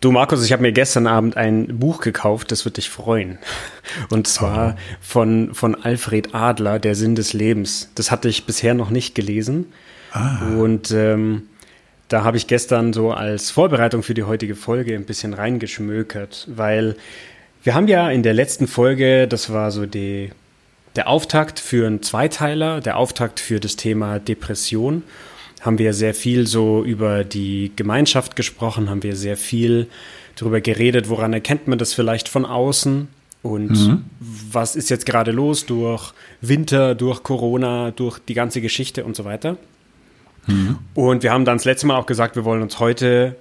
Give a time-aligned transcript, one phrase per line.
[0.00, 3.38] Du Markus, ich habe mir gestern Abend ein Buch gekauft, das wird dich freuen.
[4.10, 4.80] Und zwar oh.
[5.00, 7.90] von, von Alfred Adler, Der Sinn des Lebens.
[7.94, 9.72] Das hatte ich bisher noch nicht gelesen.
[10.12, 10.54] Ah.
[10.58, 11.44] Und ähm,
[12.08, 16.96] da habe ich gestern so als Vorbereitung für die heutige Folge ein bisschen reingeschmökert, weil
[17.64, 20.30] wir haben ja in der letzten Folge, das war so die,
[20.94, 25.02] der Auftakt für einen Zweiteiler, der Auftakt für das Thema Depression
[25.60, 29.88] haben wir sehr viel so über die Gemeinschaft gesprochen, haben wir sehr viel
[30.36, 33.08] darüber geredet, woran erkennt man das vielleicht von außen
[33.42, 34.04] und mhm.
[34.20, 39.24] was ist jetzt gerade los durch Winter, durch Corona, durch die ganze Geschichte und so
[39.24, 39.56] weiter.
[40.46, 40.78] Mhm.
[40.94, 43.36] Und wir haben dann das letzte Mal auch gesagt, wir wollen uns heute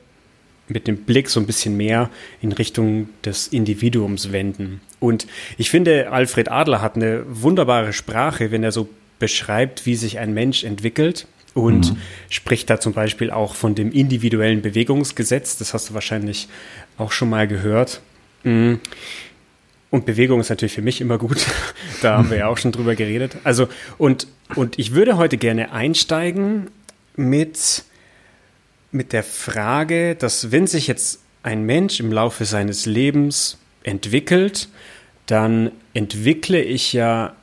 [0.68, 2.10] mit dem Blick so ein bisschen mehr
[2.42, 4.82] in Richtung des Individuums wenden.
[5.00, 5.28] Und
[5.58, 8.90] ich finde, Alfred Adler hat eine wunderbare Sprache, wenn er so
[9.20, 11.98] beschreibt, wie sich ein Mensch entwickelt und mhm.
[12.30, 15.58] spricht da zum Beispiel auch von dem individuellen Bewegungsgesetz.
[15.58, 16.48] Das hast du wahrscheinlich
[16.98, 18.02] auch schon mal gehört.
[18.44, 18.82] Mhm.
[19.90, 21.46] Und Bewegung ist natürlich für mich immer gut.
[22.02, 23.38] da haben wir ja auch schon drüber geredet.
[23.46, 26.68] Also, und, und ich würde heute gerne einsteigen
[27.16, 27.86] mit,
[28.92, 34.68] mit der Frage, dass wenn sich jetzt ein Mensch im Laufe seines Lebens entwickelt,
[35.26, 37.34] dann entwickle ich ja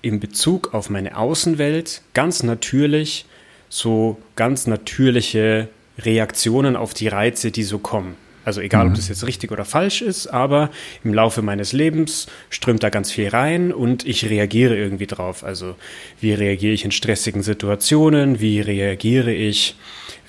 [0.00, 3.26] in Bezug auf meine Außenwelt ganz natürlich
[3.68, 8.16] so ganz natürliche Reaktionen auf die Reize, die so kommen.
[8.44, 8.92] Also egal, mhm.
[8.92, 10.70] ob das jetzt richtig oder falsch ist, aber
[11.04, 15.44] im Laufe meines Lebens strömt da ganz viel rein und ich reagiere irgendwie drauf.
[15.44, 15.76] Also
[16.20, 18.40] wie reagiere ich in stressigen Situationen?
[18.40, 19.76] Wie reagiere ich,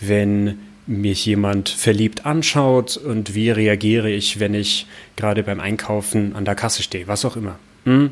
[0.02, 2.98] wenn mich jemand verliebt anschaut?
[2.98, 7.08] Und wie reagiere ich, wenn ich gerade beim Einkaufen an der Kasse stehe?
[7.08, 7.58] Was auch immer.
[7.86, 8.12] Hm?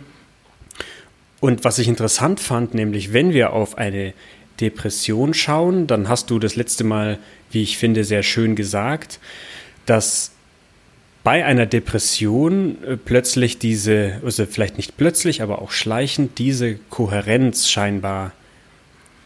[1.42, 4.14] Und was ich interessant fand, nämlich wenn wir auf eine
[4.60, 7.20] Depression schauen, dann hast du das letzte Mal,
[7.52, 9.20] wie ich finde, sehr schön gesagt,
[9.86, 10.32] dass
[11.24, 17.70] bei einer Depression äh, plötzlich diese, also vielleicht nicht plötzlich, aber auch schleichend diese Kohärenz
[17.70, 18.32] scheinbar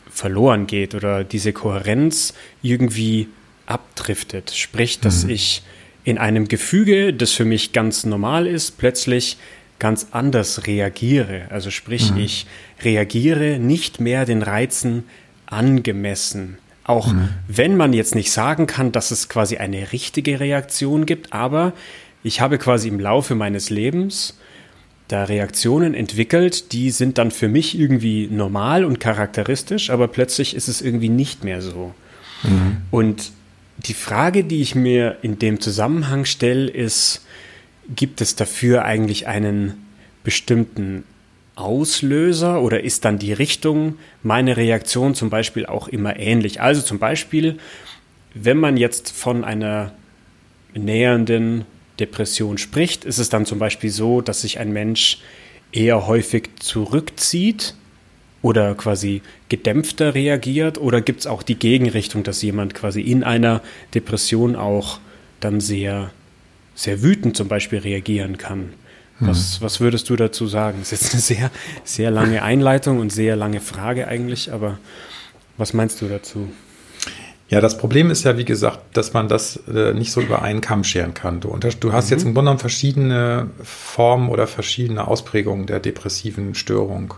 [0.09, 3.29] verloren geht oder diese Kohärenz irgendwie
[3.65, 4.51] abdriftet.
[4.51, 5.29] Sprich, dass mhm.
[5.29, 5.63] ich
[6.03, 9.37] in einem Gefüge, das für mich ganz normal ist, plötzlich
[9.81, 11.47] ganz anders reagiere.
[11.49, 12.19] Also sprich, mhm.
[12.19, 12.45] ich
[12.83, 15.03] reagiere nicht mehr den Reizen
[15.47, 16.57] angemessen.
[16.83, 17.29] Auch mhm.
[17.47, 21.73] wenn man jetzt nicht sagen kann, dass es quasi eine richtige Reaktion gibt, aber
[22.23, 24.37] ich habe quasi im Laufe meines Lebens
[25.07, 30.69] da Reaktionen entwickelt, die sind dann für mich irgendwie normal und charakteristisch, aber plötzlich ist
[30.69, 31.93] es irgendwie nicht mehr so.
[32.43, 32.77] Mhm.
[32.91, 33.31] Und
[33.77, 37.25] die Frage, die ich mir in dem Zusammenhang stelle, ist,
[37.95, 39.85] gibt es dafür eigentlich einen
[40.23, 41.03] bestimmten
[41.55, 46.61] Auslöser oder ist dann die Richtung meine Reaktion zum Beispiel auch immer ähnlich?
[46.61, 47.57] Also zum Beispiel,
[48.33, 49.91] wenn man jetzt von einer
[50.73, 51.65] nähernden
[51.99, 55.19] Depression spricht, ist es dann zum Beispiel so, dass sich ein Mensch
[55.71, 57.75] eher häufig zurückzieht
[58.41, 63.61] oder quasi gedämpfter reagiert oder gibt es auch die Gegenrichtung, dass jemand quasi in einer
[63.93, 64.99] Depression auch
[65.39, 66.11] dann sehr,
[66.75, 68.73] sehr wütend zum Beispiel reagieren kann?
[69.19, 69.65] Was, mhm.
[69.65, 70.79] was würdest du dazu sagen?
[70.79, 71.51] Das ist jetzt eine sehr,
[71.83, 74.79] sehr lange Einleitung und sehr lange Frage eigentlich, aber
[75.57, 76.49] was meinst du dazu?
[77.49, 80.61] Ja, das Problem ist ja, wie gesagt, dass man das äh, nicht so über einen
[80.61, 81.41] Kamm scheren kann.
[81.41, 82.11] Du, du hast mhm.
[82.11, 87.13] jetzt im Grunde genommen verschiedene Formen oder verschiedene Ausprägungen der depressiven Störung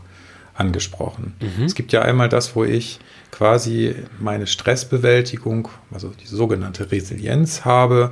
[0.56, 1.34] angesprochen.
[1.40, 1.66] Mhm.
[1.66, 3.00] Es gibt ja einmal das, wo ich
[3.31, 8.12] quasi meine Stressbewältigung, also die sogenannte Resilienz habe,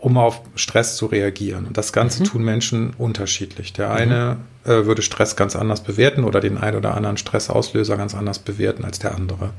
[0.00, 1.66] um auf Stress zu reagieren.
[1.66, 2.26] Und das Ganze mhm.
[2.26, 3.72] tun Menschen unterschiedlich.
[3.74, 4.70] Der eine mhm.
[4.70, 8.84] äh, würde Stress ganz anders bewerten oder den einen oder anderen Stressauslöser ganz anders bewerten
[8.84, 9.50] als der andere.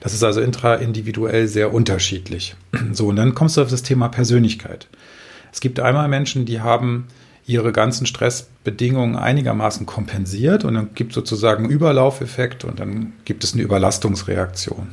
[0.00, 2.56] Das ist also intraindividuell sehr unterschiedlich.
[2.92, 4.88] So, und dann kommst du auf das Thema Persönlichkeit.
[5.52, 7.06] Es gibt einmal Menschen, die haben
[7.46, 13.44] ihre ganzen Stressbedingungen einigermaßen kompensiert und dann gibt es sozusagen einen Überlaufeffekt und dann gibt
[13.44, 14.88] es eine Überlastungsreaktion.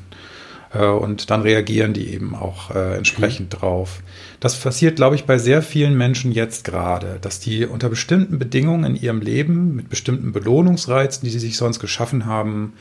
[0.73, 3.59] Äh, und dann reagieren die eben auch äh, entsprechend mhm.
[3.59, 4.01] drauf.
[4.39, 8.83] Das passiert, glaube ich, bei sehr vielen Menschen jetzt gerade, dass die unter bestimmten Bedingungen
[8.83, 12.73] in ihrem Leben, mit bestimmten Belohnungsreizen, die sie sich sonst geschaffen haben,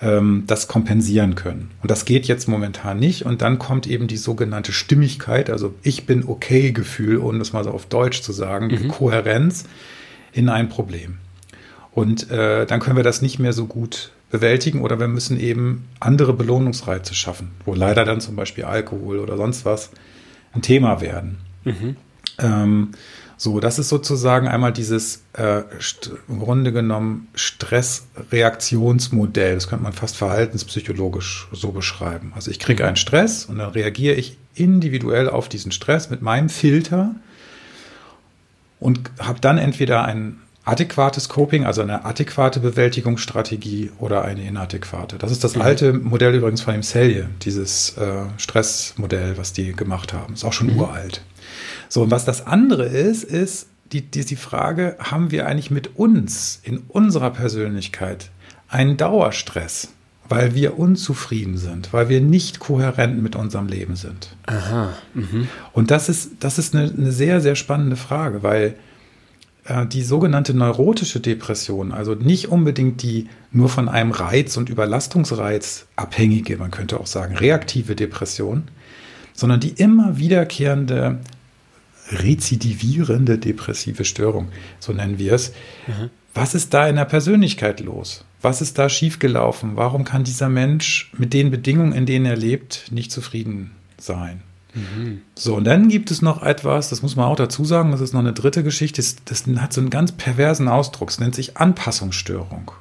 [0.00, 1.70] ähm, das kompensieren können.
[1.80, 3.24] Und das geht jetzt momentan nicht.
[3.24, 7.64] Und dann kommt eben die sogenannte Stimmigkeit, also ich bin okay Gefühl, um das mal
[7.64, 8.88] so auf Deutsch zu sagen, mhm.
[8.88, 9.64] Kohärenz
[10.32, 11.18] in ein Problem.
[11.92, 15.84] Und äh, dann können wir das nicht mehr so gut bewältigen oder wir müssen eben
[16.00, 19.90] andere Belohnungsreize schaffen, wo leider dann zum Beispiel Alkohol oder sonst was
[20.52, 21.38] ein Thema werden.
[21.64, 21.94] Mhm.
[22.38, 22.90] Ähm,
[23.36, 25.62] so, das ist sozusagen einmal dieses äh,
[26.28, 29.54] im Grunde genommen Stressreaktionsmodell.
[29.54, 32.32] Das könnte man fast verhaltenspsychologisch so beschreiben.
[32.34, 36.48] Also ich kriege einen Stress und dann reagiere ich individuell auf diesen Stress mit meinem
[36.48, 37.14] Filter
[38.80, 45.18] und habe dann entweder ein adäquates Coping, also eine adäquate Bewältigungsstrategie oder eine inadäquate.
[45.18, 50.12] Das ist das alte Modell übrigens von dem Selye, dieses äh, Stressmodell, was die gemacht
[50.12, 50.34] haben.
[50.34, 50.80] Ist auch schon mhm.
[50.80, 51.22] uralt.
[51.88, 55.96] So, und was das andere ist, ist die, die, die Frage, haben wir eigentlich mit
[55.96, 58.30] uns in unserer Persönlichkeit
[58.68, 59.88] einen Dauerstress?
[60.28, 64.34] weil wir unzufrieden sind, weil wir nicht kohärent mit unserem Leben sind.
[64.46, 64.94] Aha.
[65.12, 65.46] Mhm.
[65.74, 68.76] Und das ist, das ist eine, eine sehr, sehr spannende Frage, weil
[69.92, 76.56] die sogenannte neurotische Depression, also nicht unbedingt die nur von einem Reiz und Überlastungsreiz abhängige,
[76.56, 78.64] man könnte auch sagen reaktive Depression,
[79.32, 81.20] sondern die immer wiederkehrende
[82.10, 84.48] rezidivierende depressive Störung,
[84.80, 85.52] so nennen wir es.
[85.86, 86.10] Mhm.
[86.34, 88.24] Was ist da in der Persönlichkeit los?
[88.40, 89.76] Was ist da schiefgelaufen?
[89.76, 94.40] Warum kann dieser Mensch mit den Bedingungen, in denen er lebt, nicht zufrieden sein?
[94.74, 95.22] Mhm.
[95.34, 98.12] So, und dann gibt es noch etwas, das muss man auch dazu sagen, das ist
[98.12, 101.56] noch eine dritte Geschichte, das, das hat so einen ganz perversen Ausdruck, es nennt sich
[101.56, 102.72] Anpassungsstörung.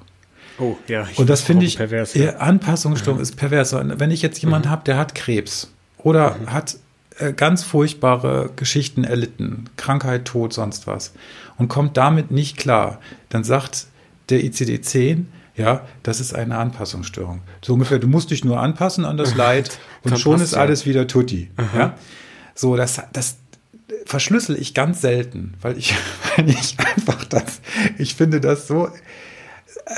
[0.58, 1.08] Oh, ja.
[1.16, 2.38] Und das finde ich, pervers, ja.
[2.38, 3.24] Anpassungsstörung mhm.
[3.24, 3.74] ist pervers.
[3.74, 4.72] Wenn ich jetzt jemanden mhm.
[4.72, 6.54] habe, der hat Krebs oder mhm.
[6.54, 6.78] hat
[7.18, 11.14] äh, ganz furchtbare Geschichten erlitten, Krankheit, Tod, sonst was,
[11.58, 13.00] und kommt damit nicht klar,
[13.30, 13.88] dann sagt
[14.30, 15.26] der ICD-10,
[15.56, 17.42] ja, das ist eine Anpassungsstörung.
[17.64, 21.08] So ungefähr, du musst dich nur anpassen an das Leid und schon ist alles wieder
[21.08, 21.52] tutti.
[21.76, 21.96] Ja?
[22.56, 23.38] So, das, das
[24.06, 25.94] verschlüssel ich ganz selten, weil ich,
[26.36, 27.62] weil ich einfach das,
[27.98, 28.90] ich finde das so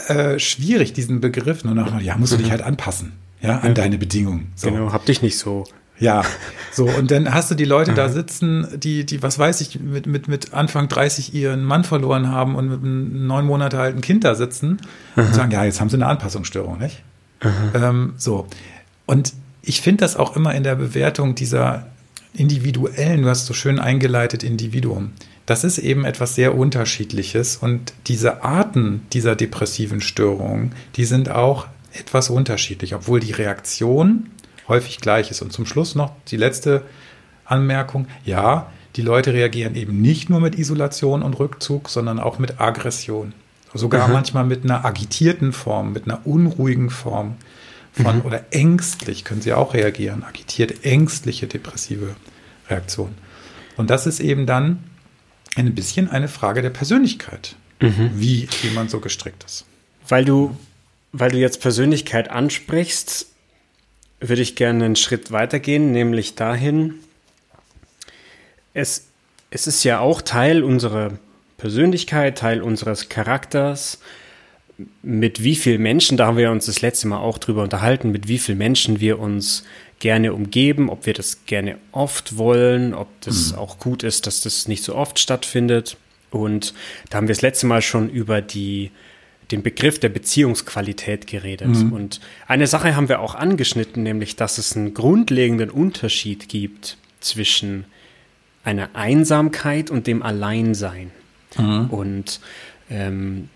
[0.07, 1.63] äh, schwierig, diesen Begriff.
[1.63, 3.73] Nur noch, ja, musst du dich halt anpassen, ja, an ja.
[3.73, 4.51] deine Bedingungen.
[4.55, 4.71] So.
[4.71, 5.65] Genau, hab dich nicht so.
[6.03, 6.23] Ja,
[6.73, 10.05] so und dann hast du die Leute da sitzen, die, die, was weiß ich, mit,
[10.05, 14.25] mit, mit Anfang 30 ihren Mann verloren haben und mit einem neun Monate alten Kind
[14.25, 14.81] da sitzen
[15.15, 17.03] und sagen, ja, jetzt haben sie eine Anpassungsstörung, nicht?
[17.73, 18.47] Ähm, so.
[19.05, 21.87] Und ich finde das auch immer in der Bewertung dieser
[22.33, 25.11] individuellen, du hast so schön eingeleitet, Individuum.
[25.45, 31.67] Das ist eben etwas sehr Unterschiedliches und diese Arten dieser depressiven Störungen, die sind auch
[31.93, 34.27] etwas unterschiedlich, obwohl die Reaktion
[34.67, 35.41] häufig gleich ist.
[35.41, 36.83] Und zum Schluss noch die letzte
[37.45, 38.07] Anmerkung.
[38.25, 43.33] Ja, die Leute reagieren eben nicht nur mit Isolation und Rückzug, sondern auch mit Aggression.
[43.73, 44.13] Sogar mhm.
[44.13, 47.35] manchmal mit einer agitierten Form, mit einer unruhigen Form
[47.91, 48.21] von, mhm.
[48.21, 50.23] oder ängstlich können sie auch reagieren.
[50.23, 52.15] Agitiert, ängstliche, depressive
[52.69, 53.15] Reaktion.
[53.77, 54.83] Und das ist eben dann
[55.55, 58.11] ein bisschen eine Frage der Persönlichkeit, mhm.
[58.13, 59.65] wie jemand so gestrickt ist.
[60.07, 60.55] Weil du,
[61.11, 63.27] weil du jetzt Persönlichkeit ansprichst,
[64.29, 66.95] würde ich gerne einen Schritt weitergehen, nämlich dahin,
[68.73, 69.07] es,
[69.51, 71.17] es ist ja auch Teil unserer
[71.57, 73.99] Persönlichkeit, Teil unseres Charakters,
[75.03, 78.27] mit wie vielen Menschen, da haben wir uns das letzte Mal auch drüber unterhalten, mit
[78.27, 79.63] wie vielen Menschen wir uns
[79.99, 83.59] gerne umgeben, ob wir das gerne oft wollen, ob das mhm.
[83.59, 85.97] auch gut ist, dass das nicht so oft stattfindet.
[86.31, 86.73] Und
[87.09, 88.91] da haben wir das letzte Mal schon über die
[89.51, 91.67] den Begriff der Beziehungsqualität geredet.
[91.67, 91.93] Mhm.
[91.93, 97.85] Und eine Sache haben wir auch angeschnitten, nämlich dass es einen grundlegenden Unterschied gibt zwischen
[98.63, 101.11] einer Einsamkeit und dem Alleinsein.
[101.57, 101.87] Mhm.
[101.89, 102.39] Und
[102.89, 103.49] ähm,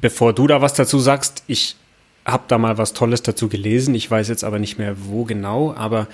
[0.00, 1.76] bevor du da was dazu sagst, ich
[2.24, 5.74] habe da mal was Tolles dazu gelesen, ich weiß jetzt aber nicht mehr wo genau,
[5.74, 6.08] aber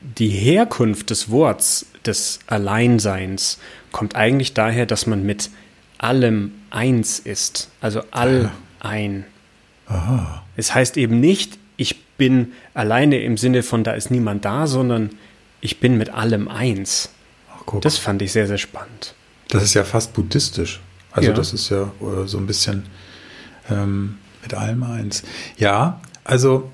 [0.00, 3.58] die Herkunft des Worts des Alleinseins
[3.92, 5.50] kommt eigentlich daher, dass man mit
[6.00, 9.24] allem eins ist, also all ein.
[9.86, 10.44] Aha.
[10.56, 15.10] Es heißt eben nicht, ich bin alleine im Sinne von, da ist niemand da, sondern
[15.60, 17.10] ich bin mit allem eins.
[17.52, 19.14] Ach, das fand ich sehr, sehr spannend.
[19.48, 20.80] Das ist ja fast buddhistisch.
[21.12, 21.34] Also ja.
[21.34, 21.92] das ist ja
[22.26, 22.84] so ein bisschen
[23.68, 25.22] ähm, mit allem eins.
[25.58, 26.70] Ja, also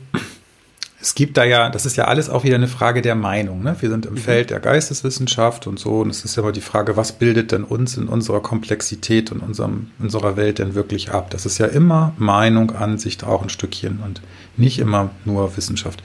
[1.06, 3.62] es gibt da ja, das ist ja alles auch wieder eine Frage der Meinung.
[3.62, 3.76] Ne?
[3.78, 4.18] Wir sind im mhm.
[4.18, 6.00] Feld der Geisteswissenschaft und so.
[6.00, 9.38] Und es ist ja immer die Frage, was bildet denn uns in unserer Komplexität und
[9.38, 11.30] unserem, unserer Welt denn wirklich ab?
[11.30, 14.20] Das ist ja immer Meinung, Ansicht auch ein Stückchen und
[14.56, 16.02] nicht immer nur Wissenschaft.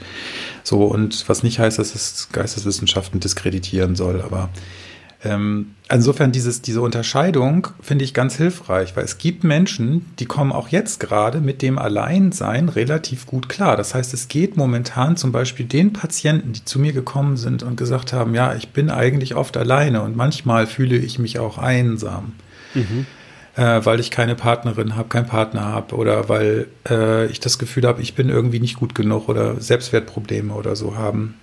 [0.62, 4.50] So, und was nicht heißt, dass es Geisteswissenschaften diskreditieren soll, aber
[5.24, 10.50] ähm, insofern dieses, diese Unterscheidung finde ich ganz hilfreich, weil es gibt Menschen, die kommen
[10.50, 13.76] auch jetzt gerade mit dem Alleinsein relativ gut klar.
[13.76, 17.76] Das heißt, es geht momentan zum Beispiel den Patienten, die zu mir gekommen sind und
[17.76, 22.32] gesagt haben, ja, ich bin eigentlich oft alleine und manchmal fühle ich mich auch einsam.
[22.74, 23.06] Mhm.
[23.54, 27.86] Äh, weil ich keine Partnerin habe, keinen Partner habe oder weil äh, ich das Gefühl
[27.86, 31.34] habe, ich bin irgendwie nicht gut genug oder Selbstwertprobleme oder so haben.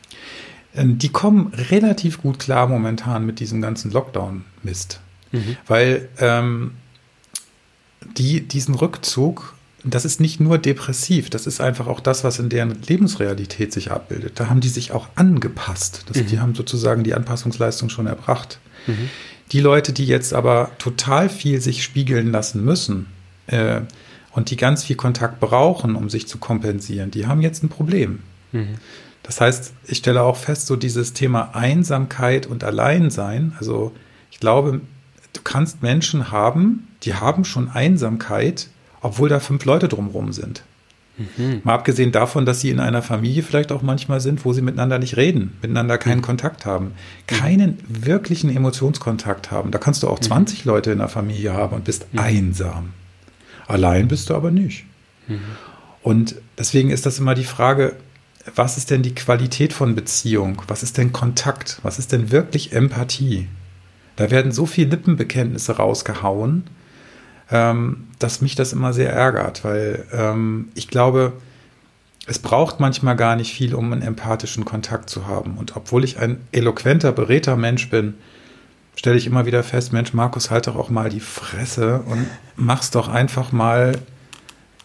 [0.76, 5.00] Ähm, die kommen relativ gut klar momentan mit diesem ganzen Lockdown-Mist.
[5.32, 5.58] Mhm.
[5.68, 6.72] Weil ähm,
[8.18, 12.50] die diesen Rückzug das ist nicht nur depressiv, das ist einfach auch das, was in
[12.50, 14.40] deren Lebensrealität sich abbildet.
[14.40, 16.04] Da haben die sich auch angepasst.
[16.08, 16.28] Das, mhm.
[16.28, 18.60] Die haben sozusagen die Anpassungsleistung schon erbracht.
[18.88, 19.10] Mhm.
[19.52, 23.08] Die Leute, die jetzt aber total viel sich spiegeln lassen müssen
[23.48, 23.82] äh,
[24.32, 28.20] und die ganz viel Kontakt brauchen, um sich zu kompensieren, die haben jetzt ein Problem.
[29.30, 33.92] Das heißt, ich stelle auch fest, so dieses Thema Einsamkeit und Alleinsein, also
[34.32, 34.82] ich glaube,
[35.34, 38.70] du kannst Menschen haben, die haben schon Einsamkeit,
[39.02, 40.64] obwohl da fünf Leute drumherum sind.
[41.20, 41.62] Mhm.
[41.64, 44.98] Mal abgesehen davon, dass sie in einer Familie vielleicht auch manchmal sind, wo sie miteinander
[44.98, 46.24] nicht reden, miteinander keinen mhm.
[46.24, 46.94] Kontakt haben,
[47.28, 49.70] keinen wirklichen Emotionskontakt haben.
[49.70, 50.72] Da kannst du auch 20 mhm.
[50.72, 52.20] Leute in der Familie haben und bist mhm.
[52.20, 52.94] einsam.
[53.68, 54.86] Allein bist du aber nicht.
[55.28, 55.42] Mhm.
[56.02, 57.96] Und deswegen ist das immer die Frage,
[58.56, 60.62] was ist denn die Qualität von Beziehung?
[60.68, 61.80] Was ist denn Kontakt?
[61.84, 63.48] Was ist denn wirklich Empathie?
[64.16, 66.66] Da werden so viele Lippenbekenntnisse rausgehauen,
[67.52, 71.34] ähm, dass mich das immer sehr ärgert, weil ähm, ich glaube,
[72.28, 75.58] es braucht manchmal gar nicht viel, um einen empathischen Kontakt zu haben.
[75.58, 78.16] Und obwohl ich ein eloquenter, beredter Mensch bin,
[78.96, 82.92] stelle ich immer wieder fest, Mensch, Markus, halt doch auch mal die Fresse und mach's
[82.92, 83.94] doch einfach mal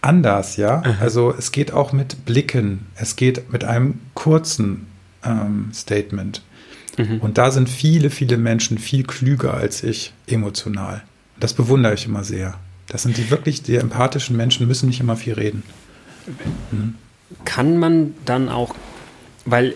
[0.04, 0.82] anders, ja.
[0.84, 0.96] Mhm.
[1.00, 4.86] Also es geht auch mit Blicken, es geht mit einem kurzen
[5.24, 6.42] ähm, Statement.
[6.96, 7.18] Mhm.
[7.20, 11.02] Und da sind viele, viele Menschen viel klüger als ich emotional.
[11.40, 12.58] Das bewundere ich immer sehr.
[12.86, 15.62] Das sind die wirklich, die empathischen Menschen müssen nicht immer viel reden.
[16.70, 16.94] Mhm.
[17.44, 18.74] Kann man dann auch,
[19.44, 19.74] weil,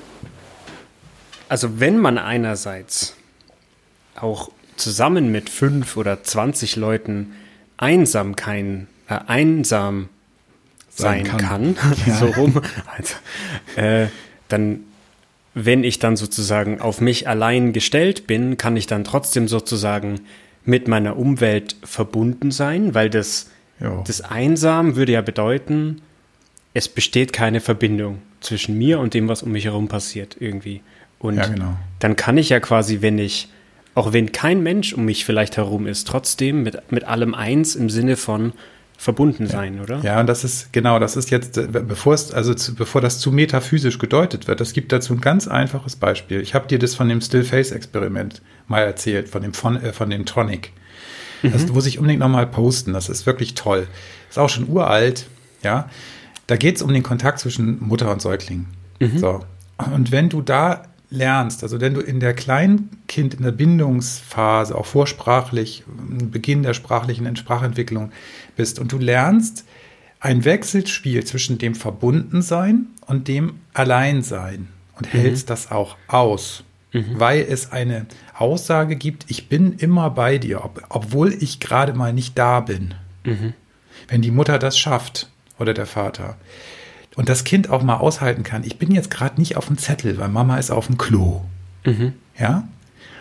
[1.48, 3.16] also wenn man einerseits
[4.14, 7.32] auch zusammen mit fünf oder zwanzig Leuten
[7.76, 10.08] einsam kein, äh, einsam
[10.98, 12.14] sein, sein kann, kann ja.
[12.14, 12.60] so rum,
[12.96, 13.14] also,
[13.76, 14.08] äh,
[14.48, 14.80] dann,
[15.54, 20.20] wenn ich dann sozusagen auf mich allein gestellt bin, kann ich dann trotzdem sozusagen
[20.64, 23.50] mit meiner Umwelt verbunden sein, weil das,
[24.06, 26.02] das Einsam würde ja bedeuten,
[26.74, 30.82] es besteht keine Verbindung zwischen mir und dem, was um mich herum passiert, irgendwie.
[31.18, 31.76] Und ja, genau.
[31.98, 33.48] dann kann ich ja quasi, wenn ich,
[33.94, 37.90] auch wenn kein Mensch um mich vielleicht herum ist, trotzdem mit, mit allem eins im
[37.90, 38.52] Sinne von,
[38.98, 39.82] verbunden sein, ja.
[39.82, 40.00] oder?
[40.00, 43.20] Ja, und das ist genau, das ist jetzt, äh, bevor es, also zu, bevor das
[43.20, 46.40] zu metaphysisch gedeutet wird, das gibt dazu ein ganz einfaches Beispiel.
[46.40, 50.26] Ich habe dir das von dem Still-Face-Experiment mal erzählt, von dem, von, äh, von dem
[50.26, 50.72] Tonic.
[51.42, 51.52] Mhm.
[51.52, 53.86] Das muss ich unbedingt nochmal posten, das ist wirklich toll.
[54.28, 55.26] Ist auch schon uralt,
[55.62, 55.88] ja.
[56.48, 58.66] Da geht es um den Kontakt zwischen Mutter und Säugling.
[58.98, 59.18] Mhm.
[59.18, 59.44] So.
[59.94, 64.86] Und wenn du da lernst, also wenn du in der Kleinkind, in der Bindungsphase, auch
[64.86, 68.12] vorsprachlich, Beginn der sprachlichen Sprachentwicklung
[68.56, 69.64] bist und du lernst
[70.20, 75.18] ein Wechselspiel zwischen dem Verbundensein und dem Alleinsein und mhm.
[75.18, 77.18] hältst das auch aus, mhm.
[77.18, 82.12] weil es eine Aussage gibt, ich bin immer bei dir, ob, obwohl ich gerade mal
[82.12, 82.94] nicht da bin.
[83.24, 83.54] Mhm.
[84.08, 86.36] Wenn die Mutter das schafft oder der Vater,
[87.18, 90.18] und das Kind auch mal aushalten kann, ich bin jetzt gerade nicht auf dem Zettel,
[90.18, 91.40] weil Mama ist auf dem Klo.
[91.84, 92.12] Mhm.
[92.38, 92.68] Ja?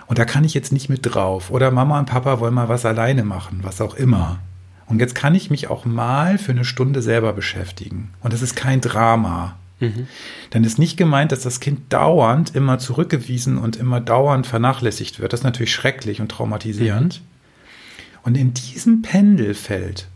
[0.05, 1.49] Und da kann ich jetzt nicht mit drauf.
[1.49, 4.37] Oder Mama und Papa wollen mal was alleine machen, was auch immer.
[4.85, 8.13] Und jetzt kann ich mich auch mal für eine Stunde selber beschäftigen.
[8.21, 9.57] Und das ist kein Drama.
[9.79, 10.05] Mhm.
[10.51, 15.33] Dann ist nicht gemeint, dass das Kind dauernd immer zurückgewiesen und immer dauernd vernachlässigt wird.
[15.33, 17.21] Das ist natürlich schrecklich und traumatisierend.
[17.21, 18.19] Mhm.
[18.21, 20.07] Und in diesem Pendelfeld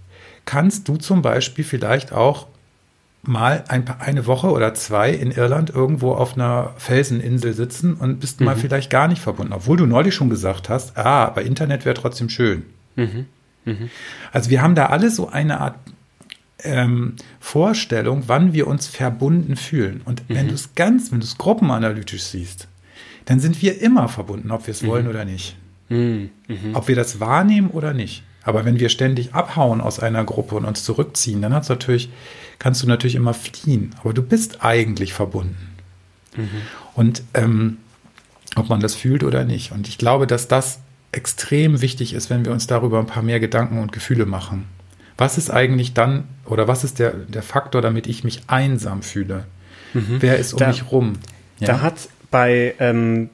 [0.46, 2.46] kannst du zum Beispiel vielleicht auch
[3.24, 8.40] mal ein, eine Woche oder zwei in Irland irgendwo auf einer Felseninsel sitzen und bist
[8.40, 8.48] mhm.
[8.48, 11.96] mal vielleicht gar nicht verbunden, obwohl du neulich schon gesagt hast, ah, aber Internet wäre
[11.96, 12.64] trotzdem schön.
[12.96, 13.26] Mhm.
[13.66, 13.90] Mhm.
[14.32, 15.76] Also wir haben da alle so eine Art
[16.64, 20.02] ähm, Vorstellung, wann wir uns verbunden fühlen.
[20.04, 20.50] Und wenn mhm.
[20.50, 22.68] du es ganz, wenn du es gruppenanalytisch siehst,
[23.26, 25.10] dann sind wir immer verbunden, ob wir es wollen mhm.
[25.10, 25.58] oder nicht.
[25.90, 26.30] Mhm.
[26.74, 28.24] Ob wir das wahrnehmen oder nicht.
[28.44, 32.10] Aber wenn wir ständig abhauen aus einer Gruppe und uns zurückziehen, dann hat es natürlich
[32.62, 35.76] kannst du natürlich immer fliehen, aber du bist eigentlich verbunden.
[36.38, 36.62] Mhm.
[36.94, 37.78] Und ähm,
[38.56, 39.72] ob man das fühlt oder nicht.
[39.72, 40.80] Und ich glaube, dass das
[41.12, 44.66] extrem wichtig ist, wenn wir uns darüber ein paar mehr Gedanken und Gefühle machen.
[45.18, 49.46] Was ist eigentlich dann oder was ist der, der Faktor, damit ich mich einsam fühle?
[49.96, 50.18] Mhm.
[50.20, 51.14] Wer ist um da, mich rum?
[51.60, 51.68] Ja?
[51.68, 53.32] Da hat bei, ähm,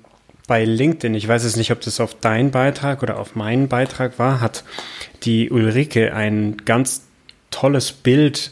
[0.48, 4.18] bei LinkedIn, ich weiß es nicht, ob das auf deinen Beitrag oder auf meinen Beitrag
[4.18, 4.64] war, hat
[5.24, 7.04] die Ulrike ein ganz
[7.52, 8.52] tolles Bild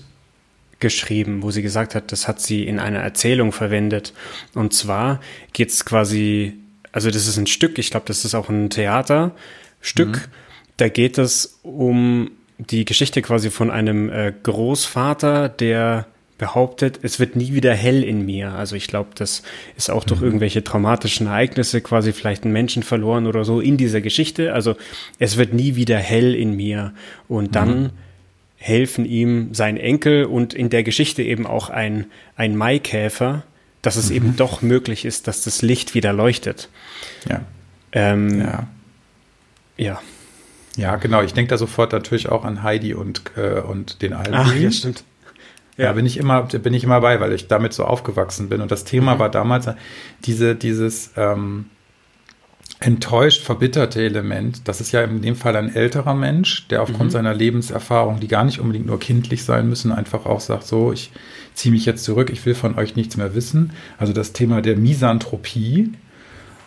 [0.80, 4.14] geschrieben, wo sie gesagt hat, das hat sie in einer Erzählung verwendet.
[4.54, 5.22] Und zwar
[5.54, 6.54] geht es quasi,
[6.92, 10.18] also das ist ein Stück, ich glaube, das ist auch ein Theaterstück.
[10.18, 10.32] Mhm.
[10.76, 17.36] Da geht es um die Geschichte quasi von einem äh, Großvater, der behauptet, es wird
[17.36, 18.52] nie wieder hell in mir.
[18.52, 19.44] Also ich glaube, das
[19.78, 20.28] ist auch durch mhm.
[20.28, 24.54] irgendwelche traumatischen Ereignisse quasi vielleicht einen Menschen verloren oder so in dieser Geschichte.
[24.54, 24.76] Also
[25.20, 26.94] es wird nie wieder hell in mir.
[27.28, 27.90] Und dann mhm
[28.66, 33.44] helfen ihm sein Enkel und in der Geschichte eben auch ein, ein Maikäfer,
[33.84, 34.16] dass es mhm.
[34.16, 36.70] eben doch möglich ist, dass das Licht wieder leuchtet.
[37.30, 37.42] Ja.
[37.92, 38.68] Ähm, ja.
[39.78, 40.02] Ja.
[40.78, 41.22] Ja, genau.
[41.22, 44.34] Ich denke da sofort natürlich auch an Heidi und, äh, und den Alben.
[44.34, 45.04] Ach, ja, stimmt.
[45.78, 48.62] Ja, bin ich immer, bin ich immer bei, weil ich damit so aufgewachsen bin.
[48.62, 49.20] Und das Thema mhm.
[49.20, 49.68] war damals
[50.26, 51.66] diese, dieses ähm,
[52.80, 54.68] enttäuscht, verbitterte Element.
[54.68, 57.12] Das ist ja in dem Fall ein älterer Mensch, der aufgrund mhm.
[57.12, 61.12] seiner Lebenserfahrung, die gar nicht unbedingt nur kindlich sein müssen, einfach auch sagt, so, ich
[61.54, 63.72] ziehe mich jetzt zurück, ich will von euch nichts mehr wissen.
[63.98, 65.92] Also das Thema der Misanthropie,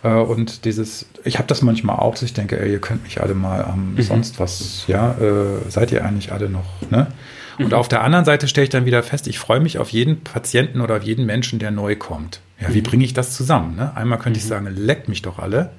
[0.02, 3.20] äh, und dieses, ich habe das manchmal auch, dass ich denke, ey, ihr könnt mich
[3.20, 4.02] alle mal am ähm, mhm.
[4.02, 7.08] sonst was, ja, äh, seid ihr eigentlich alle noch, ne?
[7.58, 7.74] Und mhm.
[7.74, 10.80] auf der anderen Seite stelle ich dann wieder fest, ich freue mich auf jeden Patienten
[10.80, 12.40] oder auf jeden Menschen, der neu kommt.
[12.60, 12.84] Ja, wie mhm.
[12.84, 13.76] bringe ich das zusammen?
[13.76, 13.96] Ne?
[13.96, 14.48] Einmal könnte ich mhm.
[14.48, 15.70] sagen, leckt mich doch alle.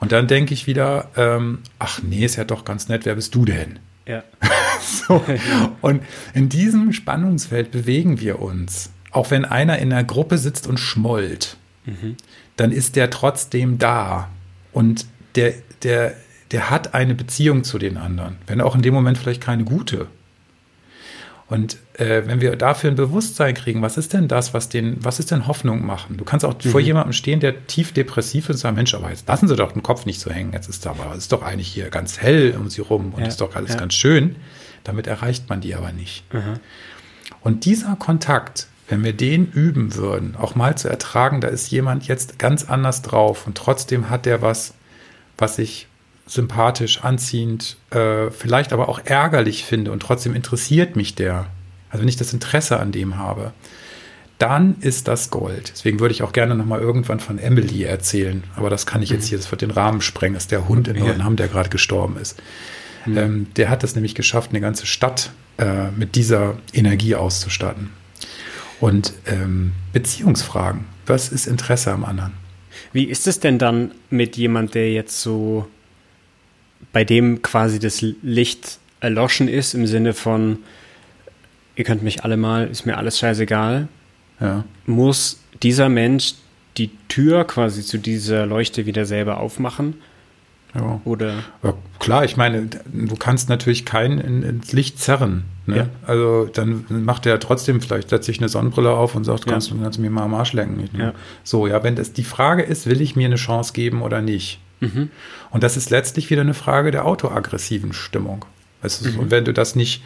[0.00, 3.34] Und dann denke ich wieder, ähm, ach nee, ist ja doch ganz nett, wer bist
[3.34, 3.78] du denn?
[4.06, 4.24] Ja.
[4.80, 5.24] so.
[5.80, 6.02] Und
[6.34, 8.90] in diesem Spannungsfeld bewegen wir uns.
[9.12, 12.16] Auch wenn einer in einer Gruppe sitzt und schmollt, mhm.
[12.56, 14.28] dann ist der trotzdem da.
[14.72, 16.14] Und der, der,
[16.50, 18.36] der hat eine Beziehung zu den anderen.
[18.46, 20.08] Wenn auch in dem Moment vielleicht keine gute.
[21.52, 25.18] Und äh, wenn wir dafür ein Bewusstsein kriegen, was ist denn das, was den, was
[25.18, 26.16] ist denn Hoffnung machen?
[26.16, 26.70] Du kannst auch mhm.
[26.70, 29.72] vor jemandem stehen, der tief depressiv ist und sagen, Mensch, aber jetzt lassen Sie doch
[29.72, 30.54] den Kopf nicht so hängen.
[30.54, 33.28] Jetzt ist aber, es ist doch eigentlich hier ganz hell um Sie rum und ja,
[33.28, 33.80] ist doch alles ja.
[33.80, 34.36] ganz schön.
[34.82, 36.24] Damit erreicht man die aber nicht.
[36.32, 36.58] Mhm.
[37.42, 42.08] Und dieser Kontakt, wenn wir den üben würden, auch mal zu ertragen, da ist jemand
[42.08, 44.72] jetzt ganz anders drauf und trotzdem hat der was,
[45.36, 45.86] was ich
[46.26, 51.46] sympathisch, anziehend, äh, vielleicht aber auch ärgerlich finde und trotzdem interessiert mich der,
[51.90, 53.52] also wenn ich das Interesse an dem habe,
[54.38, 55.70] dann ist das Gold.
[55.74, 59.26] Deswegen würde ich auch gerne nochmal irgendwann von Emily erzählen, aber das kann ich jetzt
[59.26, 59.28] mhm.
[59.28, 62.16] hier, das wird den Rahmen sprengen, das ist der Hund in Neuenham, der gerade gestorben
[62.16, 62.40] ist.
[63.06, 63.18] Mhm.
[63.18, 67.90] Ähm, der hat es nämlich geschafft, eine ganze Stadt äh, mit dieser Energie auszustatten.
[68.80, 72.32] Und ähm, Beziehungsfragen, was ist Interesse am anderen?
[72.92, 75.68] Wie ist es denn dann mit jemand, der jetzt so
[76.92, 80.58] bei dem quasi das Licht erloschen ist, im Sinne von,
[81.76, 83.88] ihr könnt mich alle mal, ist mir alles scheißegal,
[84.40, 84.64] ja.
[84.86, 86.34] muss dieser Mensch
[86.78, 89.94] die Tür quasi zu dieser Leuchte wieder selber aufmachen?
[90.74, 91.00] Ja.
[91.04, 91.34] Oder?
[91.62, 95.44] Ja, klar, ich meine, du kannst natürlich keinen in, ins Licht zerren.
[95.66, 95.76] Ne?
[95.76, 95.86] Ja.
[96.06, 99.78] Also dann macht er trotzdem vielleicht setzt sich eine Sonnenbrille auf und sagt, kannst, du,
[99.78, 100.88] kannst du mir mal am Arsch lenken.
[100.98, 101.12] Ja.
[101.44, 104.60] So, ja, wenn das die Frage ist, will ich mir eine Chance geben oder nicht?
[104.82, 105.10] Mhm.
[105.50, 108.44] Und das ist letztlich wieder eine Frage der autoaggressiven Stimmung.
[108.82, 109.18] Also, mhm.
[109.18, 110.02] Und wenn du das nicht,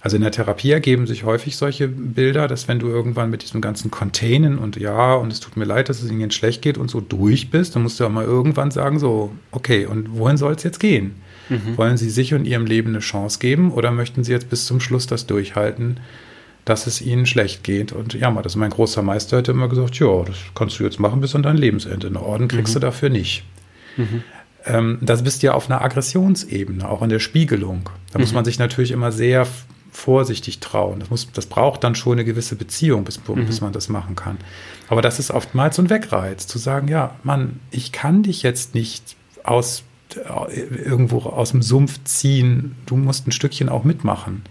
[0.00, 3.60] also in der Therapie ergeben sich häufig solche Bilder, dass wenn du irgendwann mit diesem
[3.60, 6.90] ganzen Containen und ja, und es tut mir leid, dass es ihnen schlecht geht und
[6.90, 10.54] so durch bist, dann musst du auch mal irgendwann sagen, so, okay, und wohin soll
[10.54, 11.14] es jetzt gehen?
[11.48, 11.76] Mhm.
[11.76, 14.80] Wollen sie sich und ihrem Leben eine Chance geben oder möchten sie jetzt bis zum
[14.80, 16.00] Schluss das durchhalten?
[16.66, 17.92] dass es ihnen schlecht geht.
[17.92, 20.98] Und ja, das ist mein großer Meister, hat immer gesagt, ja, das kannst du jetzt
[20.98, 22.08] machen bis an dein Lebensende.
[22.08, 22.80] Eine Orden kriegst mhm.
[22.80, 23.44] du dafür nicht.
[23.96, 24.22] Mhm.
[24.64, 27.88] Ähm, das bist ja auf einer Aggressionsebene, auch in der Spiegelung.
[28.12, 28.22] Da mhm.
[28.22, 29.46] muss man sich natürlich immer sehr
[29.92, 31.00] vorsichtig trauen.
[31.00, 33.46] Das, muss, das braucht dann schon eine gewisse Beziehung, bis, mhm.
[33.46, 34.36] bis man das machen kann.
[34.88, 38.74] Aber das ist oftmals so ein Wegreiz, zu sagen, ja, Mann, ich kann dich jetzt
[38.74, 42.76] nicht aus äh, irgendwo aus dem Sumpf ziehen.
[42.86, 44.42] Du musst ein Stückchen auch mitmachen.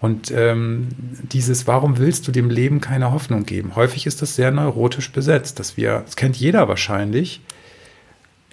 [0.00, 0.88] Und ähm,
[1.32, 3.74] dieses, warum willst du dem Leben keine Hoffnung geben?
[3.74, 7.40] Häufig ist das sehr neurotisch besetzt, dass wir, das kennt jeder wahrscheinlich,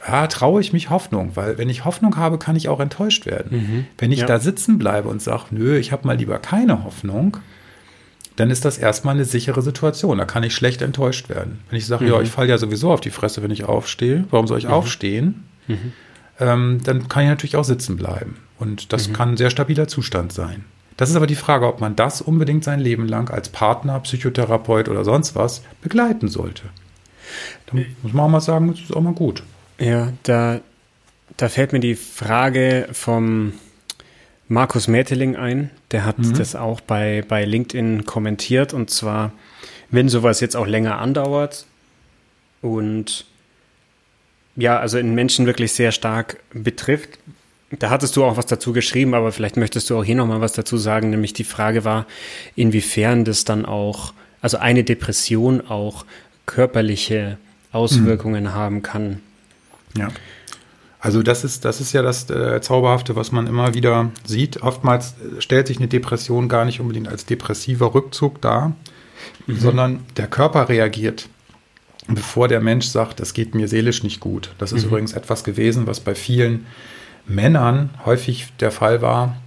[0.07, 3.57] ja, traue ich mich Hoffnung, weil wenn ich Hoffnung habe, kann ich auch enttäuscht werden.
[3.57, 3.87] Mhm.
[3.97, 4.25] Wenn ich ja.
[4.25, 7.37] da sitzen bleibe und sage, nö, ich habe mal lieber keine Hoffnung,
[8.35, 10.17] dann ist das erstmal eine sichere Situation.
[10.17, 11.59] Da kann ich schlecht enttäuscht werden.
[11.69, 12.11] Wenn ich sage, mhm.
[12.11, 14.73] ja, ich falle ja sowieso auf die Fresse, wenn ich aufstehe, warum soll ich mhm.
[14.73, 15.43] aufstehen?
[15.67, 15.93] Mhm.
[16.39, 18.37] Ähm, dann kann ich natürlich auch sitzen bleiben.
[18.59, 19.13] Und das mhm.
[19.13, 20.65] kann ein sehr stabiler Zustand sein.
[20.97, 24.87] Das ist aber die Frage, ob man das unbedingt sein Leben lang als Partner, Psychotherapeut
[24.87, 26.63] oder sonst was begleiten sollte.
[27.65, 27.85] Da äh.
[28.01, 29.43] muss man auch mal sagen, das ist auch mal gut.
[29.79, 30.61] Ja, da,
[31.37, 33.53] da fällt mir die Frage vom
[34.47, 35.71] Markus Mäteling ein.
[35.91, 36.33] Der hat mhm.
[36.33, 38.73] das auch bei, bei LinkedIn kommentiert.
[38.73, 39.31] Und zwar,
[39.89, 41.65] wenn sowas jetzt auch länger andauert
[42.61, 43.25] und
[44.55, 47.19] ja, also in Menschen wirklich sehr stark betrifft.
[47.79, 50.53] Da hattest du auch was dazu geschrieben, aber vielleicht möchtest du auch hier nochmal was
[50.53, 51.09] dazu sagen.
[51.09, 52.05] Nämlich die Frage war,
[52.55, 56.05] inwiefern das dann auch, also eine Depression auch
[56.45, 57.37] körperliche
[57.71, 58.53] Auswirkungen mhm.
[58.53, 59.21] haben kann.
[59.97, 60.09] Ja.
[60.99, 64.63] Also das ist, das ist ja das äh, Zauberhafte, was man immer wieder sieht.
[64.63, 68.75] Oftmals äh, stellt sich eine Depression gar nicht unbedingt als depressiver Rückzug dar,
[69.45, 69.59] mhm.
[69.59, 71.29] sondern der Körper reagiert,
[72.07, 74.55] bevor der Mensch sagt, es geht mir seelisch nicht gut.
[74.57, 74.89] Das ist mhm.
[74.89, 76.65] übrigens etwas gewesen, was bei vielen
[77.27, 79.37] Männern häufig der Fall war,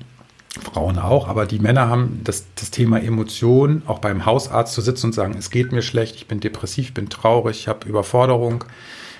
[0.62, 5.06] Frauen auch, aber die Männer haben das, das Thema Emotion, auch beim Hausarzt zu sitzen
[5.06, 8.64] und sagen, es geht mir schlecht, ich bin depressiv, ich bin traurig, ich habe Überforderung,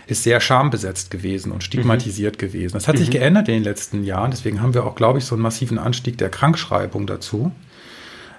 [0.08, 2.40] ist sehr schambesetzt gewesen und stigmatisiert mhm.
[2.40, 2.74] gewesen.
[2.74, 3.00] Das hat mhm.
[3.00, 5.78] sich geändert in den letzten Jahren, deswegen haben wir auch, glaube ich, so einen massiven
[5.78, 7.52] Anstieg der Krankschreibung dazu.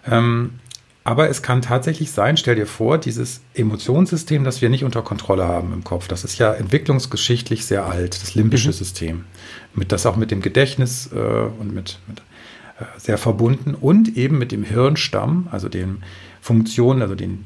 [0.10, 0.52] Ähm,
[1.04, 5.48] aber es kann tatsächlich sein, stell dir vor, dieses Emotionssystem, das wir nicht unter Kontrolle
[5.48, 8.74] haben im Kopf, das ist ja entwicklungsgeschichtlich sehr alt, das limbische mhm.
[8.74, 9.26] System,
[9.74, 12.20] mit das auch mit dem Gedächtnis äh, und mit, mit
[12.80, 16.04] äh, sehr verbunden und eben mit dem Hirnstamm, also den
[16.42, 17.46] Funktionen, also den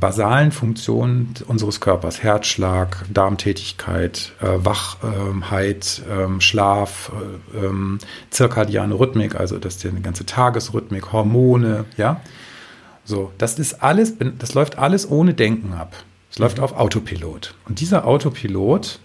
[0.00, 7.12] basalen Funktionen unseres Körpers, Herzschlag, Darmtätigkeit, äh, Wachheit, ähm, Schlaf,
[7.54, 7.98] äh, ähm,
[8.30, 12.20] zirkadiane Rhythmik, also das ist die ganze Tagesrhythmik, Hormone, ja.
[13.04, 15.94] So, das ist alles, das läuft alles ohne Denken ab.
[16.30, 17.54] Es läuft auf Autopilot.
[17.68, 18.98] Und dieser Autopilot,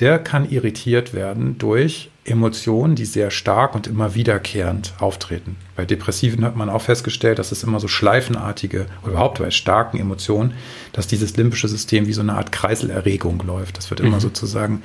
[0.00, 5.56] der kann irritiert werden durch Emotionen, die sehr stark und immer wiederkehrend auftreten.
[5.76, 9.98] Bei Depressiven hat man auch festgestellt, dass es immer so schleifenartige oder überhaupt bei starken
[9.98, 10.54] Emotionen,
[10.92, 13.76] dass dieses limbische System wie so eine Art Kreiselerregung läuft.
[13.76, 14.20] Das wird immer mhm.
[14.20, 14.82] sozusagen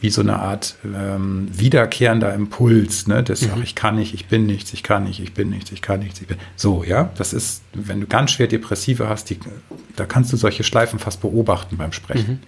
[0.00, 3.22] wie so eine Art ähm, wiederkehrender Impuls, ne?
[3.22, 3.62] Das, mhm.
[3.62, 6.20] ich kann nicht, ich bin nichts, ich kann nicht, ich bin nichts, ich kann nichts,
[6.20, 6.38] ich bin.
[6.56, 9.38] So, ja, das ist, wenn du ganz schwer Depressive hast, die,
[9.94, 12.32] da kannst du solche Schleifen fast beobachten beim Sprechen.
[12.32, 12.38] Mhm.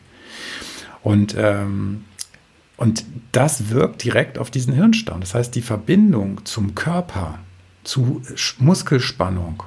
[1.02, 2.04] Und, ähm,
[2.76, 5.20] und das wirkt direkt auf diesen Hirnstamm.
[5.20, 7.38] Das heißt, die Verbindung zum Körper,
[7.84, 8.22] zu
[8.58, 9.62] Muskelspannung,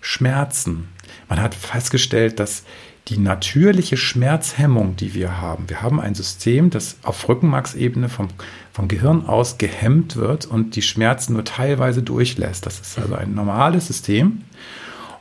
[0.00, 0.88] Schmerzen.
[1.28, 2.64] Man hat festgestellt, dass
[3.08, 5.68] die natürliche Schmerzhemmung, die wir haben.
[5.68, 8.28] Wir haben ein System, das auf Rückenmarksebene vom,
[8.72, 12.66] vom Gehirn aus gehemmt wird und die Schmerzen nur teilweise durchlässt.
[12.66, 14.42] Das ist also ein normales System.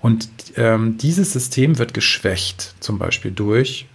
[0.02, 3.88] Und ähm, dieses System wird geschwächt, zum Beispiel durch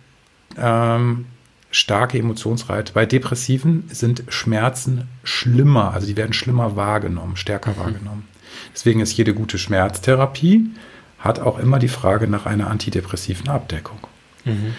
[0.58, 1.26] ähm,
[1.74, 2.92] starke Emotionsreize.
[2.92, 7.78] Bei Depressiven sind Schmerzen schlimmer, also die werden schlimmer wahrgenommen, stärker mhm.
[7.78, 8.28] wahrgenommen.
[8.72, 10.70] Deswegen ist jede gute Schmerztherapie
[11.18, 13.98] hat auch immer die Frage nach einer antidepressiven Abdeckung.
[14.44, 14.74] Mhm.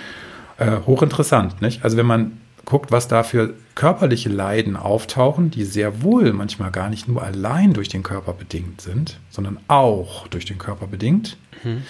[0.58, 1.84] Äh, hochinteressant, nicht?
[1.84, 6.90] Also wenn man guckt, was da für körperliche Leiden auftauchen, die sehr wohl manchmal gar
[6.90, 11.38] nicht nur allein durch den Körper bedingt sind, sondern auch durch den Körper bedingt.
[11.64, 11.82] Mhm.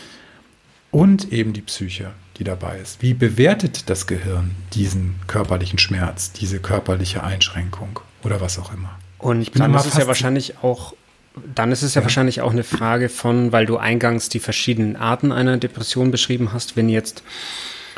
[0.89, 3.02] Und eben die Psyche, die dabei ist.
[3.02, 8.98] Wie bewertet das Gehirn diesen körperlichen Schmerz, diese körperliche Einschränkung oder was auch immer?
[9.19, 10.93] Und dann ist es ja wahrscheinlich auch
[11.54, 14.95] dann ist es ja, ja, wahrscheinlich auch eine Frage von, weil du eingangs die verschiedenen
[14.95, 17.24] Arten einer Depression beschrieben hast, wenn jetzt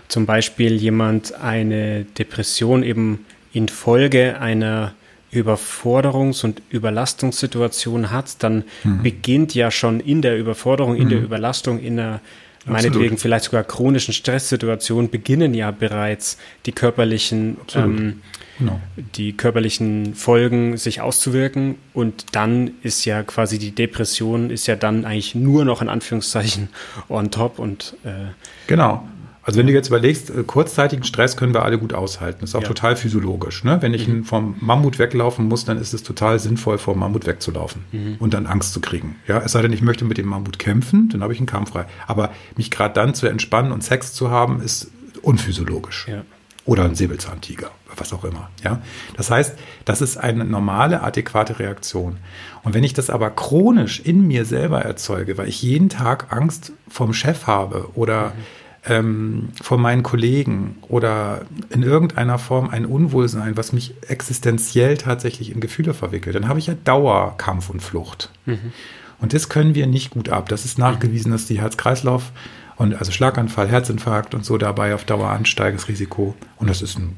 [0.08, 4.94] zum Beispiel jemand eine Depression eben infolge einer
[5.32, 9.04] Überforderungs- und Überlastungssituation hat, dann mhm.
[9.04, 11.10] beginnt ja schon in der Überforderung, in mhm.
[11.10, 12.22] der Überlastung, in der
[12.68, 18.22] meinetwegen vielleicht sogar chronischen Stresssituation beginnen ja bereits die körperlichen ähm,
[18.58, 18.80] genau.
[19.16, 21.76] die körperlichen Folgen sich auszuwirken.
[21.94, 26.70] Und dann ist ja quasi die Depression ist ja dann eigentlich nur noch in Anführungszeichen
[27.10, 28.32] on top und äh,
[28.68, 29.08] genau.
[29.48, 32.40] Also wenn du jetzt überlegst, äh, kurzzeitigen Stress können wir alle gut aushalten.
[32.42, 32.68] Das ist auch ja.
[32.68, 33.64] total physiologisch.
[33.64, 33.82] Ne?
[33.82, 34.26] Wenn ich mhm.
[34.26, 38.16] vom Mammut weglaufen muss, dann ist es total sinnvoll, vom Mammut wegzulaufen mhm.
[38.20, 39.16] und dann Angst zu kriegen.
[39.26, 41.70] Ja, es sei denn, ich möchte mit dem Mammut kämpfen, dann habe ich einen Kampf
[41.72, 41.86] frei.
[42.08, 46.08] Aber mich gerade dann zu entspannen und Sex zu haben, ist unphysiologisch.
[46.10, 46.24] Ja
[46.68, 48.50] oder ein Säbelzahntiger, was auch immer.
[48.62, 48.82] Ja?
[49.16, 52.18] Das heißt, das ist eine normale, adäquate Reaktion.
[52.64, 56.74] Und wenn ich das aber chronisch in mir selber erzeuge, weil ich jeden Tag Angst
[56.90, 58.44] vom Chef habe oder mhm.
[58.88, 65.60] Ähm, vor meinen Kollegen oder in irgendeiner Form ein Unwohlsein, was mich existenziell tatsächlich in
[65.60, 68.32] Gefühle verwickelt, dann habe ich ja Dauerkampf und Flucht.
[68.46, 68.72] Mhm.
[69.20, 70.48] Und das können wir nicht gut ab.
[70.50, 72.32] Das ist nachgewiesen, dass die Herz-Kreislauf-
[72.76, 76.36] und also Schlaganfall, Herzinfarkt und so dabei auf Dauer ansteigendes Risiko.
[76.58, 77.16] Und das ist ein,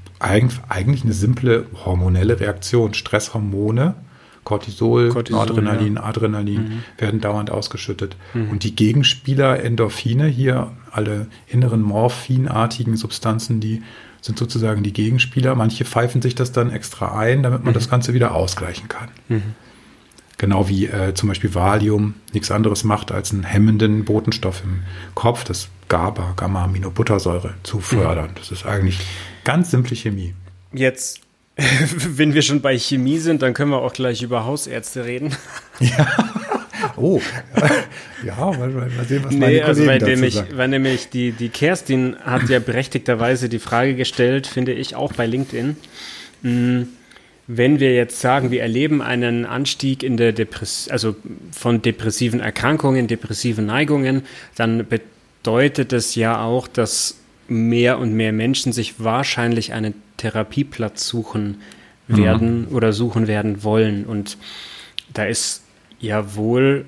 [0.69, 2.93] eigentlich eine simple hormonelle Reaktion.
[2.93, 3.95] Stresshormone,
[4.49, 6.03] Cortisol, Cortisol Adrenalin, ja.
[6.05, 6.83] Adrenalin mhm.
[6.97, 8.15] werden dauernd ausgeschüttet.
[8.33, 8.49] Mhm.
[8.49, 13.83] Und die Gegenspieler, Endorphine, hier alle inneren morphinartigen Substanzen, die
[14.21, 15.53] sind sozusagen die Gegenspieler.
[15.53, 17.75] Manche pfeifen sich das dann extra ein, damit man mhm.
[17.75, 19.09] das Ganze wieder ausgleichen kann.
[19.27, 19.53] Mhm.
[20.39, 24.79] Genau wie äh, zum Beispiel Valium nichts anderes macht, als einen hemmenden Botenstoff im
[25.13, 28.31] Kopf, das GABA, Gamma-Aminobuttersäure, zu fördern.
[28.33, 28.99] Das ist eigentlich
[29.43, 30.33] ganz simple Chemie.
[30.73, 31.21] Jetzt,
[32.15, 35.35] wenn wir schon bei Chemie sind, dann können wir auch gleich über Hausärzte reden.
[35.79, 36.07] Ja.
[36.95, 37.21] Oh,
[38.25, 40.57] ja, mal, mal sehen, was nee, meine also weil nämlich, sagen.
[40.57, 45.25] weil nämlich die, die Kerstin hat ja berechtigterweise die Frage gestellt, finde ich auch bei
[45.25, 45.77] LinkedIn.
[46.43, 46.87] Hm,
[47.47, 51.15] wenn wir jetzt sagen, wir erleben einen Anstieg in der Depress also
[51.51, 54.23] von depressiven Erkrankungen, depressiven Neigungen,
[54.55, 57.18] dann bedeutet das ja auch, dass
[57.49, 61.61] mehr und mehr Menschen sich wahrscheinlich einen Therapieplatz suchen
[62.07, 62.75] werden mhm.
[62.75, 64.05] oder suchen werden wollen.
[64.05, 64.37] Und
[65.13, 65.63] da ist
[65.99, 66.85] ja wohl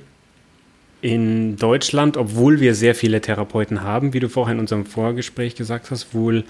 [1.01, 5.91] in Deutschland, obwohl wir sehr viele Therapeuten haben, wie du vorhin in unserem Vorgespräch gesagt
[5.91, 6.43] hast, wohl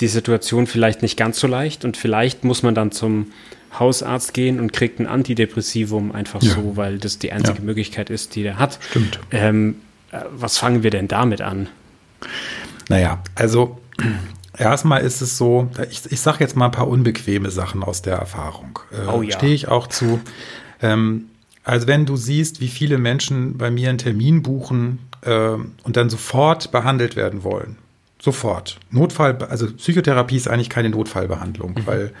[0.00, 3.32] die Situation vielleicht nicht ganz so leicht und vielleicht muss man dann zum
[3.78, 6.54] Hausarzt gehen und kriegt ein Antidepressivum einfach ja.
[6.54, 7.64] so, weil das die einzige ja.
[7.64, 8.78] Möglichkeit ist, die der hat.
[8.90, 9.18] Stimmt.
[9.30, 9.76] Ähm,
[10.10, 11.68] äh, was fangen wir denn damit an?
[12.88, 13.80] Naja, also
[14.56, 18.16] erstmal ist es so, ich, ich sage jetzt mal ein paar unbequeme Sachen aus der
[18.16, 18.78] Erfahrung.
[18.90, 19.36] Äh, oh ja.
[19.36, 20.20] Stehe ich auch zu.
[20.80, 21.26] Ähm,
[21.64, 26.10] also wenn du siehst, wie viele Menschen bei mir einen Termin buchen äh, und dann
[26.10, 27.76] sofort behandelt werden wollen,
[28.20, 28.78] sofort.
[28.90, 31.86] Notfall, also Psychotherapie ist eigentlich keine Notfallbehandlung, mhm.
[31.86, 32.12] weil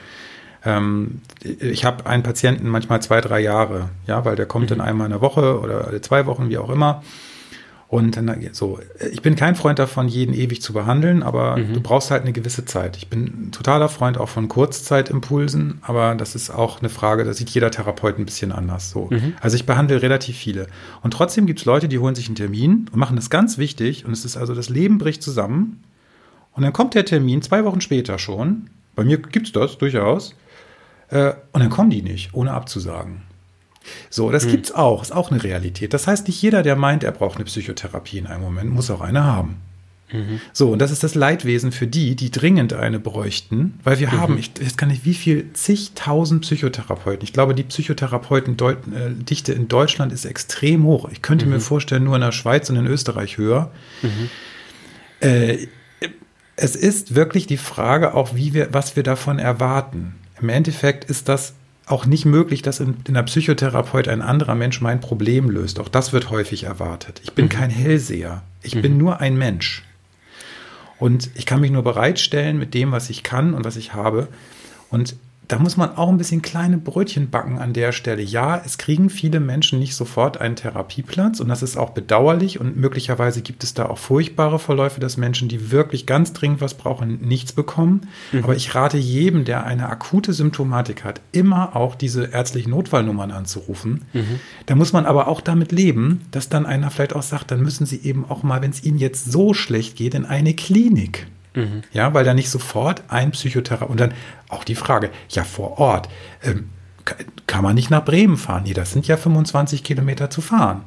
[0.64, 4.78] ähm, ich habe einen Patienten manchmal zwei, drei Jahre, ja, weil der kommt mhm.
[4.78, 7.02] dann einmal in der Woche oder alle zwei Wochen, wie auch immer.
[7.92, 11.74] Und dann so, ich bin kein Freund davon, jeden ewig zu behandeln, aber mhm.
[11.74, 12.96] du brauchst halt eine gewisse Zeit.
[12.96, 17.34] Ich bin ein totaler Freund auch von Kurzzeitimpulsen, aber das ist auch eine Frage, da
[17.34, 18.88] sieht jeder Therapeut ein bisschen anders.
[18.88, 19.08] So.
[19.10, 19.34] Mhm.
[19.42, 20.68] Also ich behandle relativ viele.
[21.02, 24.06] Und trotzdem gibt es Leute, die holen sich einen Termin und machen das ganz wichtig.
[24.06, 25.84] Und es ist also, das Leben bricht zusammen.
[26.54, 28.70] Und dann kommt der Termin zwei Wochen später schon.
[28.94, 30.34] Bei mir gibt es das durchaus.
[31.10, 33.20] Äh, und dann kommen die nicht, ohne abzusagen.
[34.10, 34.60] So, das hm.
[34.62, 35.92] es auch, ist auch eine Realität.
[35.94, 39.00] Das heißt, nicht jeder, der meint, er braucht eine Psychotherapie in einem Moment, muss auch
[39.00, 39.60] eine haben.
[40.12, 40.40] Mhm.
[40.52, 44.20] So, und das ist das Leidwesen für die, die dringend eine bräuchten, weil wir mhm.
[44.20, 47.24] haben, ich weiß gar nicht, wie viel, zigtausend Psychotherapeuten.
[47.24, 51.08] Ich glaube, die Psychotherapeutendichte in Deutschland ist extrem hoch.
[51.10, 51.52] Ich könnte mhm.
[51.52, 53.70] mir vorstellen, nur in der Schweiz und in Österreich höher.
[54.02, 54.30] Mhm.
[55.20, 55.66] Äh,
[56.56, 60.14] es ist wirklich die Frage auch, wie wir, was wir davon erwarten.
[60.40, 61.54] Im Endeffekt ist das
[61.86, 65.80] auch nicht möglich, dass in, in der Psychotherapeut ein anderer Mensch mein Problem löst.
[65.80, 67.20] Auch das wird häufig erwartet.
[67.24, 67.50] Ich bin mhm.
[67.50, 68.42] kein Hellseher.
[68.62, 68.82] Ich mhm.
[68.82, 69.82] bin nur ein Mensch.
[70.98, 74.28] Und ich kann mich nur bereitstellen mit dem, was ich kann und was ich habe.
[74.88, 75.16] Und
[75.52, 78.22] da muss man auch ein bisschen kleine Brötchen backen an der Stelle.
[78.22, 82.78] Ja, es kriegen viele Menschen nicht sofort einen Therapieplatz und das ist auch bedauerlich und
[82.78, 87.20] möglicherweise gibt es da auch furchtbare Verläufe, dass Menschen, die wirklich ganz dringend was brauchen,
[87.20, 88.08] nichts bekommen.
[88.32, 88.44] Mhm.
[88.44, 94.06] Aber ich rate jedem, der eine akute Symptomatik hat, immer auch diese ärztlichen Notfallnummern anzurufen.
[94.14, 94.40] Mhm.
[94.64, 97.84] Da muss man aber auch damit leben, dass dann einer vielleicht auch sagt, dann müssen
[97.84, 101.26] Sie eben auch mal, wenn es Ihnen jetzt so schlecht geht, in eine Klinik.
[101.54, 101.82] Mhm.
[101.92, 104.14] Ja, weil da nicht sofort ein Psychotherapeut und dann
[104.48, 106.08] auch die Frage, ja, vor Ort,
[106.42, 106.70] ähm,
[107.46, 108.62] kann man nicht nach Bremen fahren?
[108.64, 110.84] Nee, das sind ja 25 Kilometer zu fahren.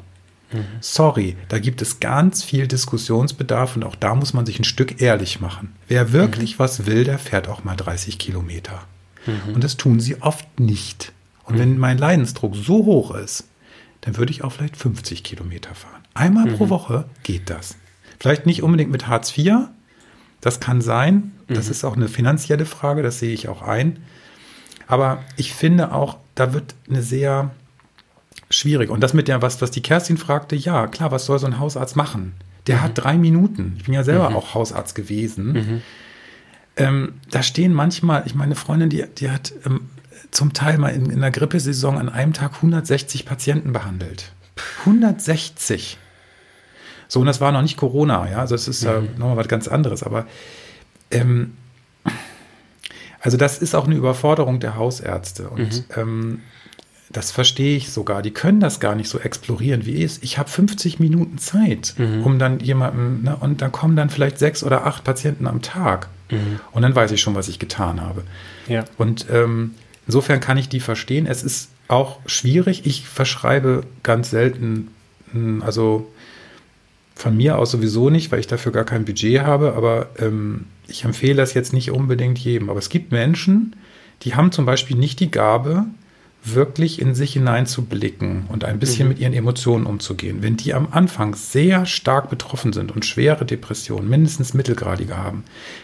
[0.51, 0.65] Mhm.
[0.79, 5.01] Sorry, da gibt es ganz viel Diskussionsbedarf und auch da muss man sich ein Stück
[5.01, 5.73] ehrlich machen.
[5.87, 6.59] Wer wirklich mhm.
[6.59, 8.83] was will, der fährt auch mal 30 Kilometer.
[9.25, 9.55] Mhm.
[9.55, 11.11] Und das tun sie oft nicht.
[11.43, 11.79] Und wenn mhm.
[11.79, 13.47] mein Leidensdruck so hoch ist,
[14.01, 16.03] dann würde ich auch vielleicht 50 Kilometer fahren.
[16.13, 16.69] Einmal pro mhm.
[16.69, 17.75] Woche geht das.
[18.19, 19.67] Vielleicht nicht unbedingt mit Hartz IV,
[20.45, 21.31] das kann sein.
[21.47, 21.71] Das mhm.
[21.71, 23.97] ist auch eine finanzielle Frage, das sehe ich auch ein.
[24.85, 27.49] Aber ich finde auch, da wird eine sehr
[28.51, 28.91] schwierig.
[28.91, 31.57] Und das mit der, was, was die Kerstin fragte, ja, klar, was soll so ein
[31.57, 32.33] Hausarzt machen?
[32.67, 32.81] Der mhm.
[32.81, 33.73] hat drei Minuten.
[33.77, 34.35] Ich bin ja selber mhm.
[34.35, 35.53] auch Hausarzt gewesen.
[35.53, 35.81] Mhm.
[36.77, 39.89] Ähm, da stehen manchmal, ich meine, Freundin, die, die hat ähm,
[40.29, 44.31] zum Teil mal in, in der Grippesaison an einem Tag 160 Patienten behandelt.
[44.81, 45.97] 160.
[47.07, 48.39] So, und das war noch nicht Corona, ja.
[48.39, 49.09] Also es ist ja mhm.
[49.17, 50.03] nochmal was ganz anderes.
[50.03, 50.25] Aber
[51.11, 51.53] ähm,
[53.21, 55.49] also das ist auch eine Überforderung der Hausärzte.
[55.49, 55.95] Und mhm.
[55.95, 56.39] ähm,
[57.09, 58.21] das verstehe ich sogar.
[58.21, 60.21] Die können das gar nicht so explorieren, wie es.
[60.21, 62.23] Ich habe 50 Minuten Zeit, mhm.
[62.23, 66.09] um dann jemanden, ne, und dann kommen dann vielleicht sechs oder acht Patienten am Tag.
[66.29, 66.59] Mhm.
[66.71, 68.23] Und dann weiß ich schon, was ich getan habe.
[68.67, 68.85] Ja.
[68.97, 69.75] Und ähm,
[70.07, 71.25] insofern kann ich die verstehen.
[71.25, 72.85] Es ist auch schwierig.
[72.85, 74.89] Ich verschreibe ganz selten,
[75.31, 76.11] hm, also
[77.15, 81.05] von mir aus sowieso nicht, weil ich dafür gar kein Budget habe, aber ähm, ich
[81.05, 82.69] empfehle das jetzt nicht unbedingt jedem.
[82.69, 83.75] Aber es gibt Menschen,
[84.21, 85.85] die haben zum Beispiel nicht die Gabe,
[86.45, 89.13] wirklich in sich hineinzublicken und ein bisschen mhm.
[89.13, 90.43] mit ihren Emotionen umzugehen.
[90.43, 95.43] Wenn die am Anfang sehr stark betroffen sind und schwere Depressionen, mindestens mittelgradige haben,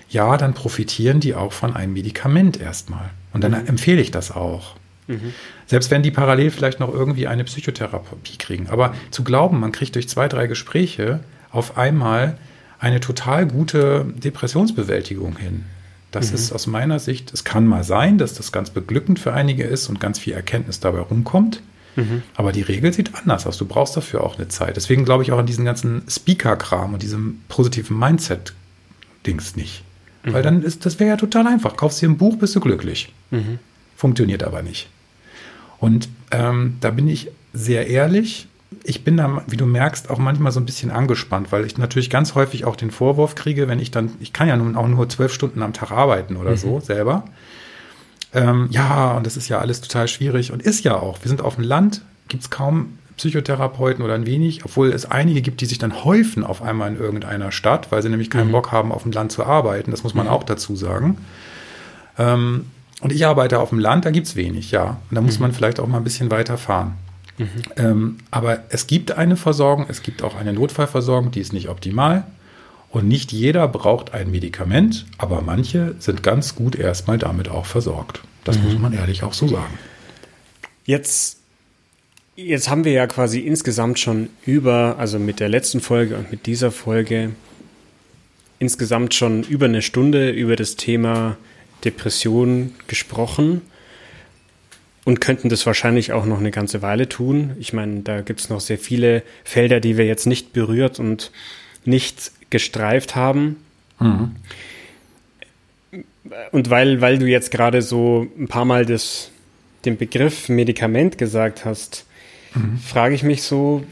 [0.10, 3.10] ja, dann profitieren die auch von einem Medikament erstmal.
[3.34, 3.68] Und dann mhm.
[3.68, 4.76] empfehle ich das auch.
[5.08, 5.34] Mhm.
[5.68, 8.70] Selbst wenn die parallel vielleicht noch irgendwie eine Psychotherapie kriegen.
[8.70, 12.38] Aber zu glauben, man kriegt durch zwei, drei Gespräche auf einmal
[12.80, 15.66] eine total gute Depressionsbewältigung hin.
[16.12, 16.36] Das mhm.
[16.36, 19.88] ist aus meiner Sicht, es kann mal sein, dass das ganz beglückend für einige ist
[19.88, 21.62] und ganz viel Erkenntnis dabei rumkommt.
[21.96, 22.24] Mhm.
[22.36, 23.58] Aber die Regel sieht anders aus.
[23.58, 24.76] Du brauchst dafür auch eine Zeit.
[24.78, 29.84] Deswegen glaube ich auch an diesen ganzen Speaker-Kram und diesem positiven Mindset-Dings nicht.
[30.24, 30.34] Mhm.
[30.34, 31.76] Weil dann ist, das wäre ja total einfach.
[31.76, 33.14] Kaufst dir ein Buch, bist du glücklich.
[34.02, 34.90] Funktioniert aber nicht.
[35.78, 38.48] Und ähm, da bin ich sehr ehrlich.
[38.82, 42.10] Ich bin da, wie du merkst, auch manchmal so ein bisschen angespannt, weil ich natürlich
[42.10, 45.08] ganz häufig auch den Vorwurf kriege, wenn ich dann, ich kann ja nun auch nur
[45.08, 46.58] zwölf Stunden am Tag arbeiten oder mhm.
[46.58, 47.26] so selber.
[48.34, 51.20] Ähm, ja, und das ist ja alles total schwierig und ist ja auch.
[51.22, 55.44] Wir sind auf dem Land, gibt es kaum Psychotherapeuten oder ein wenig, obwohl es einige
[55.44, 58.54] gibt, die sich dann häufen auf einmal in irgendeiner Stadt, weil sie nämlich keinen mhm.
[58.54, 59.92] Bock haben, auf dem Land zu arbeiten.
[59.92, 60.32] Das muss man mhm.
[60.32, 61.20] auch dazu sagen.
[62.18, 62.66] Ähm,
[63.02, 65.02] und ich arbeite auf dem Land, da gibt es wenig, ja.
[65.10, 65.44] Und da muss mhm.
[65.44, 66.96] man vielleicht auch mal ein bisschen weiter fahren.
[67.38, 67.48] Mhm.
[67.76, 72.26] Ähm, aber es gibt eine Versorgung, es gibt auch eine Notfallversorgung, die ist nicht optimal.
[72.90, 78.22] Und nicht jeder braucht ein Medikament, aber manche sind ganz gut erstmal damit auch versorgt.
[78.44, 78.66] Das mhm.
[78.66, 79.78] muss man ehrlich auch so sagen.
[80.86, 81.40] Jetzt,
[82.36, 86.46] jetzt haben wir ja quasi insgesamt schon über, also mit der letzten Folge und mit
[86.46, 87.32] dieser Folge,
[88.60, 91.38] insgesamt schon über eine Stunde über das Thema
[91.86, 93.62] Depression gesprochen
[95.04, 97.56] und könnten das wahrscheinlich auch noch eine ganze Weile tun.
[97.60, 101.32] Ich meine, da gibt es noch sehr viele Felder, die wir jetzt nicht berührt und
[101.86, 103.58] nicht gestreift haben.
[104.00, 104.36] Mhm.
[106.52, 109.32] Und weil, weil du jetzt gerade so ein paar Mal das,
[109.86, 112.06] den Begriff Medikament gesagt hast,
[112.54, 112.78] mhm.
[112.78, 113.84] frage ich mich so,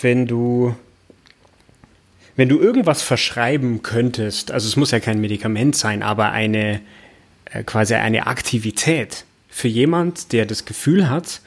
[0.00, 0.74] wenn du,
[2.36, 6.80] wenn du irgendwas verschreiben könntest, also es muss ja kein Medikament sein, aber eine,
[7.46, 11.40] äh, quasi eine Aktivität für jemand, der das Gefühl hat,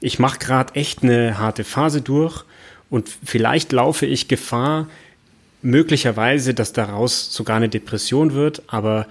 [0.00, 2.44] ich mache gerade echt eine harte Phase durch
[2.90, 4.88] und vielleicht laufe ich Gefahr,
[5.62, 9.06] möglicherweise, dass daraus sogar eine Depression wird, aber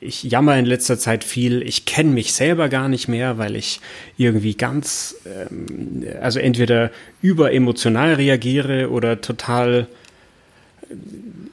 [0.00, 1.62] ich jammer in letzter Zeit viel.
[1.62, 3.80] Ich kenne mich selber gar nicht mehr, weil ich
[4.16, 9.86] irgendwie ganz, ähm, also entweder überemotional reagiere oder total,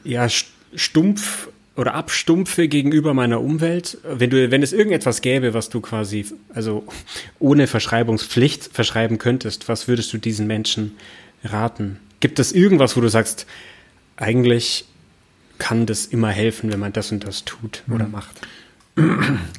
[0.04, 0.28] ja,
[0.76, 3.98] stumpf oder abstumpfe gegenüber meiner Umwelt.
[4.04, 6.86] Wenn du, wenn es irgendetwas gäbe, was du quasi, also
[7.40, 10.96] ohne Verschreibungspflicht verschreiben könntest, was würdest du diesen Menschen
[11.44, 12.00] raten?
[12.22, 13.46] Gibt es irgendwas, wo du sagst,
[14.16, 14.86] eigentlich
[15.58, 18.12] kann das immer helfen, wenn man das und das tut oder mhm.
[18.12, 18.42] macht.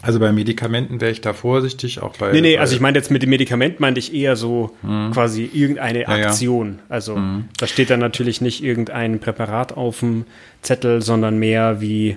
[0.01, 2.33] Also bei Medikamenten wäre ich da vorsichtig, auch bei.
[2.33, 5.11] Nee, nee, also ich meine jetzt mit dem Medikament meinte ich eher so mhm.
[5.13, 6.67] quasi irgendeine Aktion.
[6.69, 6.81] Ja, ja.
[6.89, 7.45] Also mhm.
[7.59, 10.25] da steht dann natürlich nicht irgendein Präparat auf dem
[10.63, 12.17] Zettel, sondern mehr wie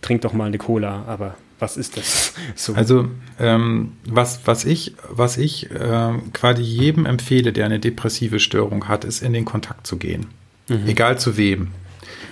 [0.00, 2.34] trink doch mal eine Cola, aber was ist das?
[2.54, 2.74] So.
[2.74, 3.08] Also
[3.40, 9.04] ähm, was, was ich, was ich äh, quasi jedem empfehle, der eine depressive Störung hat,
[9.04, 10.26] ist in den Kontakt zu gehen.
[10.68, 10.86] Mhm.
[10.86, 11.68] Egal zu wem.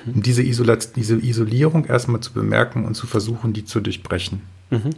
[0.06, 4.42] Um diese, Isolat diese Isolierung erstmal zu bemerken und zu versuchen, die zu durchbrechen.
[4.70, 4.90] Mhm.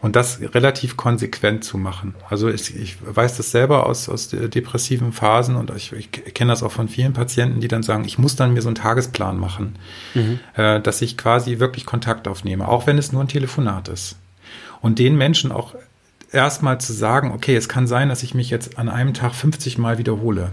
[0.00, 2.14] Und das relativ konsequent zu machen.
[2.28, 6.62] Also ich, ich weiß das selber aus, aus depressiven Phasen und ich, ich kenne das
[6.62, 9.76] auch von vielen Patienten, die dann sagen, ich muss dann mir so einen Tagesplan machen,
[10.14, 10.40] mhm.
[10.56, 14.16] äh, dass ich quasi wirklich Kontakt aufnehme, auch wenn es nur ein Telefonat ist.
[14.80, 15.74] Und den Menschen auch
[16.32, 19.78] erstmal zu sagen, okay, es kann sein, dass ich mich jetzt an einem Tag 50
[19.78, 20.52] Mal wiederhole.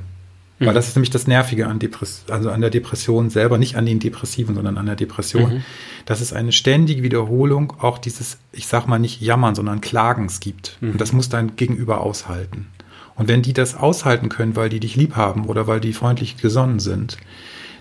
[0.60, 0.76] Weil mhm.
[0.76, 4.00] das ist nämlich das Nervige an, Depress also an der Depression selber, nicht an den
[4.00, 5.56] Depressiven, sondern an der Depression.
[5.56, 5.64] Mhm.
[6.06, 10.78] Dass es eine ständige Wiederholung auch dieses, ich sag mal nicht jammern, sondern Klagens gibt.
[10.82, 10.92] Mhm.
[10.92, 12.68] Und das muss dein Gegenüber aushalten.
[13.16, 16.38] Und wenn die das aushalten können, weil die dich lieb haben oder weil die freundlich
[16.38, 17.18] gesonnen sind,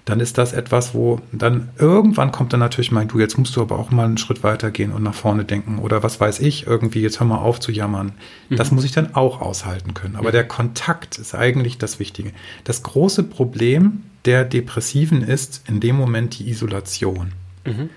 [0.07, 3.61] dann ist das etwas, wo dann irgendwann kommt dann natürlich mein, du, jetzt musst du
[3.61, 6.65] aber auch mal einen Schritt weiter gehen und nach vorne denken oder was weiß ich,
[6.65, 8.13] irgendwie, jetzt hör mal auf zu jammern.
[8.49, 8.57] Mhm.
[8.57, 10.15] Das muss ich dann auch aushalten können.
[10.15, 10.35] Aber mhm.
[10.35, 12.31] der Kontakt ist eigentlich das Wichtige.
[12.63, 17.33] Das große Problem der Depressiven ist in dem Moment die Isolation.
[17.65, 17.91] Mhm.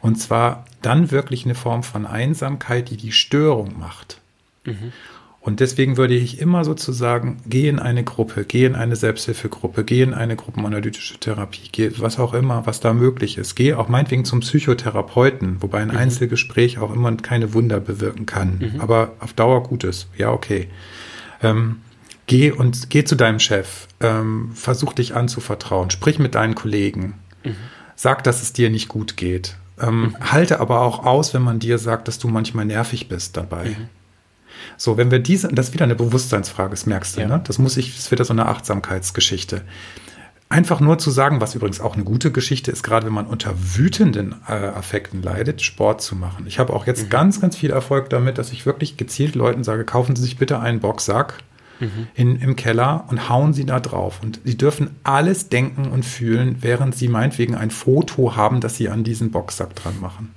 [0.00, 4.22] Und zwar dann wirklich eine Form von Einsamkeit, die die Störung macht.
[5.42, 5.46] Mhm.
[5.46, 10.02] Und deswegen würde ich immer sozusagen, geh in eine Gruppe, geh in eine Selbsthilfegruppe, geh
[10.02, 13.54] in eine gruppenanalytische Therapie, geh, was auch immer, was da möglich ist.
[13.54, 15.96] Geh auch meinetwegen zum Psychotherapeuten, wobei ein mhm.
[15.96, 18.80] Einzelgespräch auch immer keine Wunder bewirken kann, mhm.
[18.80, 20.06] aber auf Dauer Gutes.
[20.16, 20.68] Ja, okay.
[21.42, 21.80] Ähm,
[22.26, 27.56] geh und geh zu deinem Chef, ähm, versuch dich anzuvertrauen, sprich mit deinen Kollegen, mhm.
[27.96, 29.56] sag, dass es dir nicht gut geht.
[29.80, 30.16] Ähm, mhm.
[30.20, 33.76] halte aber auch aus, wenn man dir sagt, dass du manchmal nervig bist dabei.
[34.76, 37.28] So, wenn wir diese, das ist wieder eine Bewusstseinsfrage, das merkst du, ja.
[37.28, 37.40] ne?
[37.44, 39.62] Das muss ich, das ist wieder so eine Achtsamkeitsgeschichte.
[40.48, 43.54] Einfach nur zu sagen, was übrigens auch eine gute Geschichte ist, gerade wenn man unter
[43.56, 46.44] wütenden äh, Affekten leidet, Sport zu machen.
[46.46, 47.08] Ich habe auch jetzt mhm.
[47.08, 50.60] ganz, ganz viel Erfolg damit, dass ich wirklich gezielt Leuten sage, kaufen Sie sich bitte
[50.60, 51.38] einen Boxsack
[51.80, 52.08] mhm.
[52.14, 54.20] in, im Keller und hauen Sie da drauf.
[54.22, 58.90] Und Sie dürfen alles denken und fühlen, während Sie meinetwegen ein Foto haben, das Sie
[58.90, 60.34] an diesen Boxsack dran machen.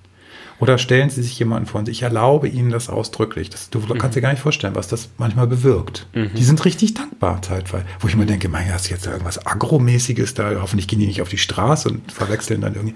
[0.60, 3.50] Oder stellen Sie sich jemanden vor und ich erlaube Ihnen das ausdrücklich.
[3.50, 3.98] Das, du mhm.
[3.98, 6.08] kannst dir gar nicht vorstellen, was das manchmal bewirkt.
[6.14, 6.32] Mhm.
[6.36, 7.86] Die sind richtig dankbar zeitweise.
[8.00, 11.30] Wo ich mir denke, mein, hast jetzt irgendwas Agromäßiges da, hoffentlich gehen die nicht auf
[11.30, 12.96] die Straße und verwechseln dann irgendwie.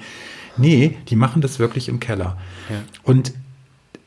[0.57, 2.38] Nee, die machen das wirklich im Keller.
[2.70, 2.78] Ja.
[3.03, 3.34] Und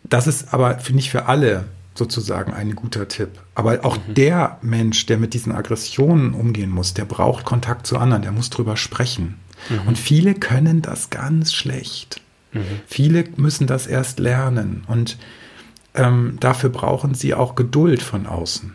[0.04, 3.30] das ist aber, finde ich, für alle sozusagen ein guter Tipp.
[3.54, 4.14] Aber auch mhm.
[4.14, 8.48] der Mensch, der mit diesen Aggressionen umgehen muss, der braucht Kontakt zu anderen, der muss
[8.48, 9.38] drüber sprechen.
[9.68, 9.88] Mhm.
[9.88, 12.21] Und viele können das ganz schlecht.
[12.52, 12.60] Mhm.
[12.86, 15.18] Viele müssen das erst lernen und
[15.94, 18.72] ähm, dafür brauchen sie auch Geduld von außen.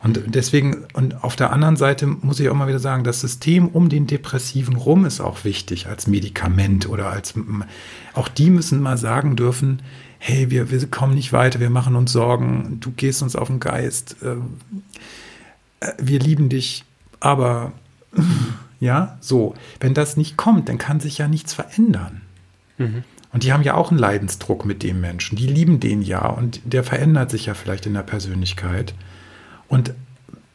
[0.00, 3.66] Und deswegen, und auf der anderen Seite muss ich auch mal wieder sagen, das System
[3.66, 7.34] um den Depressiven rum ist auch wichtig als Medikament oder als,
[8.14, 9.82] auch die müssen mal sagen dürfen,
[10.18, 13.58] hey, wir, wir kommen nicht weiter, wir machen uns Sorgen, du gehst uns auf den
[13.58, 14.36] Geist, äh,
[15.84, 16.84] äh wir lieben dich,
[17.18, 17.72] aber
[18.80, 22.20] ja, so, wenn das nicht kommt, dann kann sich ja nichts verändern.
[23.32, 25.36] Und die haben ja auch einen Leidensdruck mit dem Menschen.
[25.36, 28.94] Die lieben den ja und der verändert sich ja vielleicht in der Persönlichkeit.
[29.68, 29.92] Und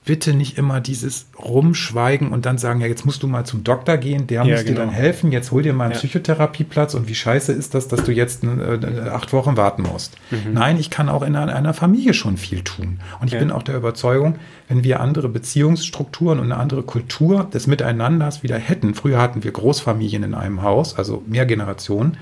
[0.06, 3.98] bitte nicht immer dieses Rumschweigen und dann sagen, ja, jetzt musst du mal zum Doktor
[3.98, 4.80] gehen, der ja, muss genau.
[4.80, 6.00] dir dann helfen, jetzt hol dir mal einen ja.
[6.00, 10.18] Psychotherapieplatz und wie scheiße ist das, dass du jetzt äh, acht Wochen warten musst.
[10.32, 10.54] Mhm.
[10.54, 13.00] Nein, ich kann auch in einer, einer, Familie schon viel tun.
[13.22, 13.40] Und ich ja.
[13.40, 14.36] bin auch der Überzeugung,
[14.68, 19.52] wenn wir andere Beziehungsstrukturen und eine andere Kultur des Miteinanders wieder hätten, früher hatten wir
[19.52, 22.18] Großfamilien in einem Haus, also mehr Generationen,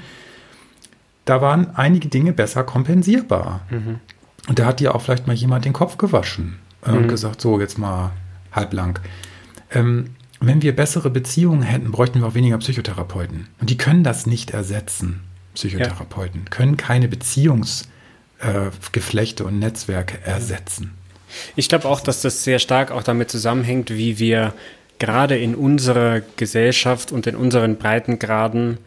[1.25, 3.61] da waren einige Dinge besser kompensierbar.
[3.69, 3.99] Mhm.
[4.47, 7.59] Und da hat dir auch vielleicht mal jemand den Kopf gewaschen äh, und gesagt, so
[7.59, 8.11] jetzt mal
[8.51, 8.99] halblang.
[9.71, 13.47] Ähm, wenn wir bessere Beziehungen hätten, bräuchten wir auch weniger Psychotherapeuten.
[13.59, 15.21] Und die können das nicht ersetzen.
[15.53, 16.49] Psychotherapeuten ja.
[16.49, 20.93] können keine Beziehungsgeflechte äh, und Netzwerke ersetzen.
[21.55, 24.53] Ich glaube auch, dass das sehr stark auch damit zusammenhängt, wie wir
[24.99, 28.77] gerade in unserer Gesellschaft und in unseren Breitengraden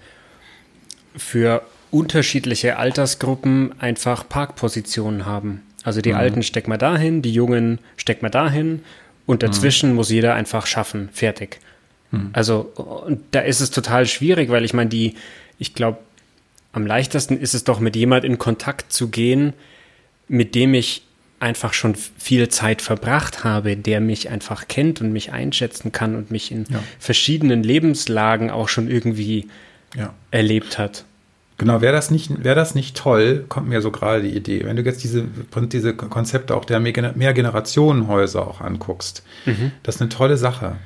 [1.16, 5.62] für unterschiedliche Altersgruppen einfach Parkpositionen haben.
[5.84, 6.18] Also die mhm.
[6.18, 8.82] Alten steckt man dahin, die Jungen steckt man dahin
[9.26, 9.96] und dazwischen mhm.
[9.96, 11.60] muss jeder einfach schaffen, fertig.
[12.10, 12.30] Mhm.
[12.32, 12.60] Also
[13.06, 15.14] und da ist es total schwierig, weil ich meine, die,
[15.58, 15.98] ich glaube,
[16.72, 19.52] am leichtesten ist es doch mit jemand in Kontakt zu gehen,
[20.26, 21.02] mit dem ich
[21.38, 26.30] einfach schon viel Zeit verbracht habe, der mich einfach kennt und mich einschätzen kann und
[26.30, 26.82] mich in ja.
[26.98, 29.48] verschiedenen Lebenslagen auch schon irgendwie
[29.94, 30.14] ja.
[30.30, 31.04] erlebt hat.
[31.56, 34.74] Genau, wäre das nicht, wäre das nicht toll, kommt mir so gerade die Idee, wenn
[34.74, 35.24] du jetzt diese,
[35.72, 39.22] diese Konzepte auch der Mehrgenerationenhäuser auch anguckst.
[39.46, 39.70] Mhm.
[39.84, 40.76] Das ist eine tolle Sache.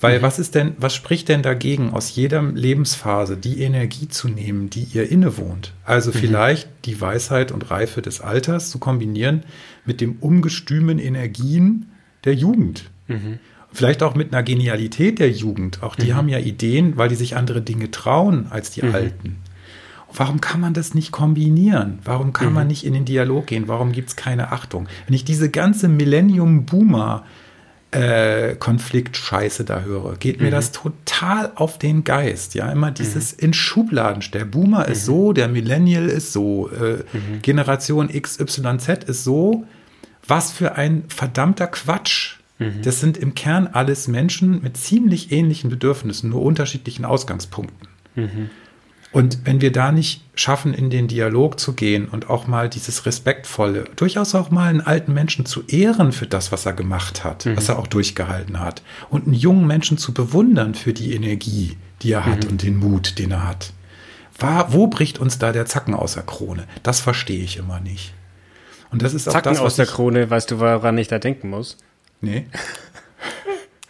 [0.00, 0.22] Weil mhm.
[0.22, 4.86] was ist denn, was spricht denn dagegen, aus jeder Lebensphase die Energie zu nehmen, die
[4.92, 5.72] ihr innewohnt?
[5.84, 6.14] Also mhm.
[6.14, 9.42] vielleicht die Weisheit und Reife des Alters zu kombinieren
[9.84, 11.90] mit dem ungestümen Energien
[12.24, 12.90] der Jugend.
[13.08, 13.38] Mhm.
[13.72, 15.82] Vielleicht auch mit einer Genialität der Jugend.
[15.82, 16.16] Auch die mhm.
[16.16, 18.94] haben ja Ideen, weil die sich andere Dinge trauen als die mhm.
[18.94, 19.36] Alten.
[20.14, 21.98] Warum kann man das nicht kombinieren?
[22.04, 22.54] Warum kann mhm.
[22.54, 23.68] man nicht in den Dialog gehen?
[23.68, 24.88] Warum gibt es keine Achtung?
[25.06, 27.24] Wenn ich diese ganze Millennium-Boomer
[27.92, 30.46] äh, Konflikt-Scheiße da höre, geht mhm.
[30.46, 32.54] mir das total auf den Geist.
[32.54, 33.44] Ja, immer dieses mhm.
[33.44, 34.22] in Schubladen.
[34.32, 35.06] Der Boomer ist mhm.
[35.06, 37.42] so, der Millennial ist so, äh, mhm.
[37.42, 39.64] Generation XYZ ist so.
[40.26, 42.36] Was für ein verdammter Quatsch.
[42.58, 42.82] Mhm.
[42.82, 47.88] Das sind im Kern alles Menschen mit ziemlich ähnlichen Bedürfnissen, nur unterschiedlichen Ausgangspunkten.
[49.12, 53.04] Und wenn wir da nicht schaffen, in den Dialog zu gehen und auch mal dieses
[53.04, 57.44] Respektvolle, durchaus auch mal einen alten Menschen zu ehren für das, was er gemacht hat,
[57.44, 57.56] mhm.
[57.56, 62.12] was er auch durchgehalten hat, und einen jungen Menschen zu bewundern für die Energie, die
[62.12, 62.50] er hat mhm.
[62.52, 63.74] und den Mut, den er hat.
[64.38, 66.64] War, wo bricht uns da der Zacken aus der Krone?
[66.82, 68.14] Das verstehe ich immer nicht.
[68.90, 71.50] Und das ist Zacken auch das, aus der Krone, weißt du, woran ich da denken
[71.50, 71.76] muss?
[72.22, 72.46] Nee.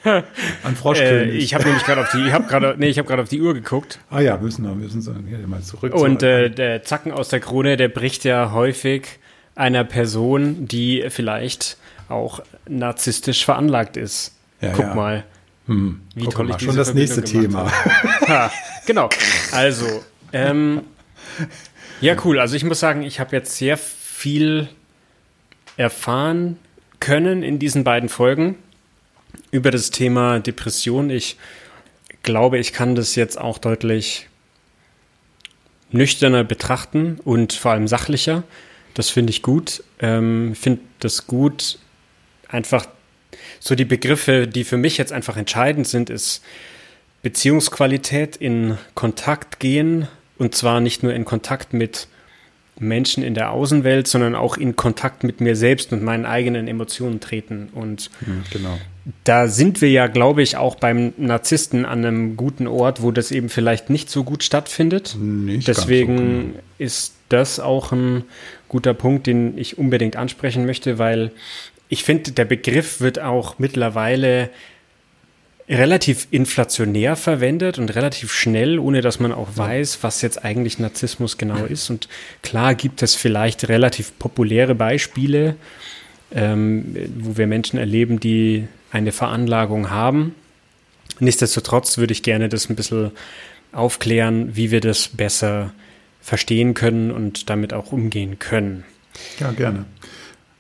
[0.63, 1.35] An Froschkönig.
[1.35, 3.29] Äh, ich habe nämlich gerade auf die, ich habe gerade, nee, ich habe gerade auf
[3.29, 4.01] die Uhr geguckt.
[4.11, 5.95] Ah ja, müssen wir, müssen so, hier mal zurück.
[5.95, 9.07] Und äh, der Zacken aus der Krone, der bricht ja häufig
[9.55, 11.77] einer Person, die vielleicht
[12.09, 14.37] auch narzisstisch veranlagt ist.
[14.61, 14.95] Ja, Guck ja.
[14.95, 15.25] mal.
[15.67, 16.01] Hm.
[16.15, 17.71] Wie Guck toll mal, ich schon das nächste Thema.
[18.29, 18.51] ha,
[18.87, 19.09] genau.
[19.53, 20.83] Also, ähm,
[22.01, 22.41] ja, cool.
[22.41, 24.69] Also ich muss sagen, ich habe jetzt sehr viel
[25.77, 26.59] erfahren
[26.99, 28.57] können in diesen beiden Folgen
[29.51, 31.11] über das Thema Depression.
[31.11, 31.37] Ich
[32.23, 34.29] glaube, ich kann das jetzt auch deutlich
[35.91, 38.45] nüchterner betrachten und vor allem sachlicher.
[38.95, 39.85] Das finde ich gut.
[40.01, 41.79] Ähm, finde das gut.
[42.49, 42.87] Einfach
[43.61, 46.43] so die Begriffe, die für mich jetzt einfach entscheidend sind, ist
[47.23, 50.09] Beziehungsqualität, in Kontakt gehen
[50.39, 52.09] und zwar nicht nur in Kontakt mit
[52.79, 57.21] Menschen in der Außenwelt, sondern auch in Kontakt mit mir selbst und meinen eigenen Emotionen
[57.21, 57.69] treten.
[57.73, 58.79] Und hm, genau.
[59.25, 63.33] Da sind wir ja, glaube ich, auch beim Narzissten an einem guten Ort, wo das
[63.33, 65.17] eben vielleicht nicht so gut stattfindet.
[65.19, 66.59] Nicht Deswegen so, genau.
[66.79, 68.25] ist das auch ein
[68.69, 71.33] guter Punkt, den ich unbedingt ansprechen möchte, weil
[71.89, 74.51] ich finde, der Begriff wird auch mittlerweile
[75.69, 81.39] relativ inflationär verwendet und relativ schnell, ohne dass man auch weiß, was jetzt eigentlich Narzissmus
[81.39, 81.91] genau ist.
[81.91, 82.09] Und
[82.43, 85.57] klar gibt es vielleicht relativ populäre Beispiele,
[86.35, 90.35] ähm, wo wir Menschen erleben, die eine Veranlagung haben.
[91.19, 93.11] Nichtsdestotrotz würde ich gerne das ein bisschen
[93.73, 95.73] aufklären, wie wir das besser
[96.21, 98.85] verstehen können und damit auch umgehen können.
[99.41, 99.87] Ja, gerne.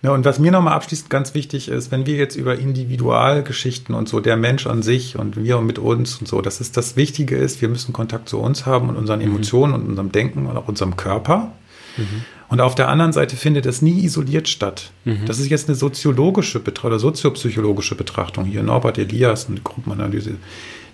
[0.03, 4.09] Ja, und was mir nochmal abschließend ganz wichtig ist, wenn wir jetzt über Individualgeschichten und
[4.09, 7.37] so, der Mensch an sich und wir mit uns und so, dass es das Wichtige
[7.37, 9.27] ist, wir müssen Kontakt zu uns haben und unseren mhm.
[9.27, 11.53] Emotionen und unserem Denken und auch unserem Körper.
[11.97, 12.25] Mhm.
[12.53, 14.93] Und auf der anderen Seite findet es nie isoliert statt.
[15.05, 15.27] Mhm.
[15.27, 18.63] Das ist jetzt eine soziologische Betrachtung oder soziopsychologische Betrachtung hier.
[18.63, 20.35] Norbert Elias und Gruppenanalyse,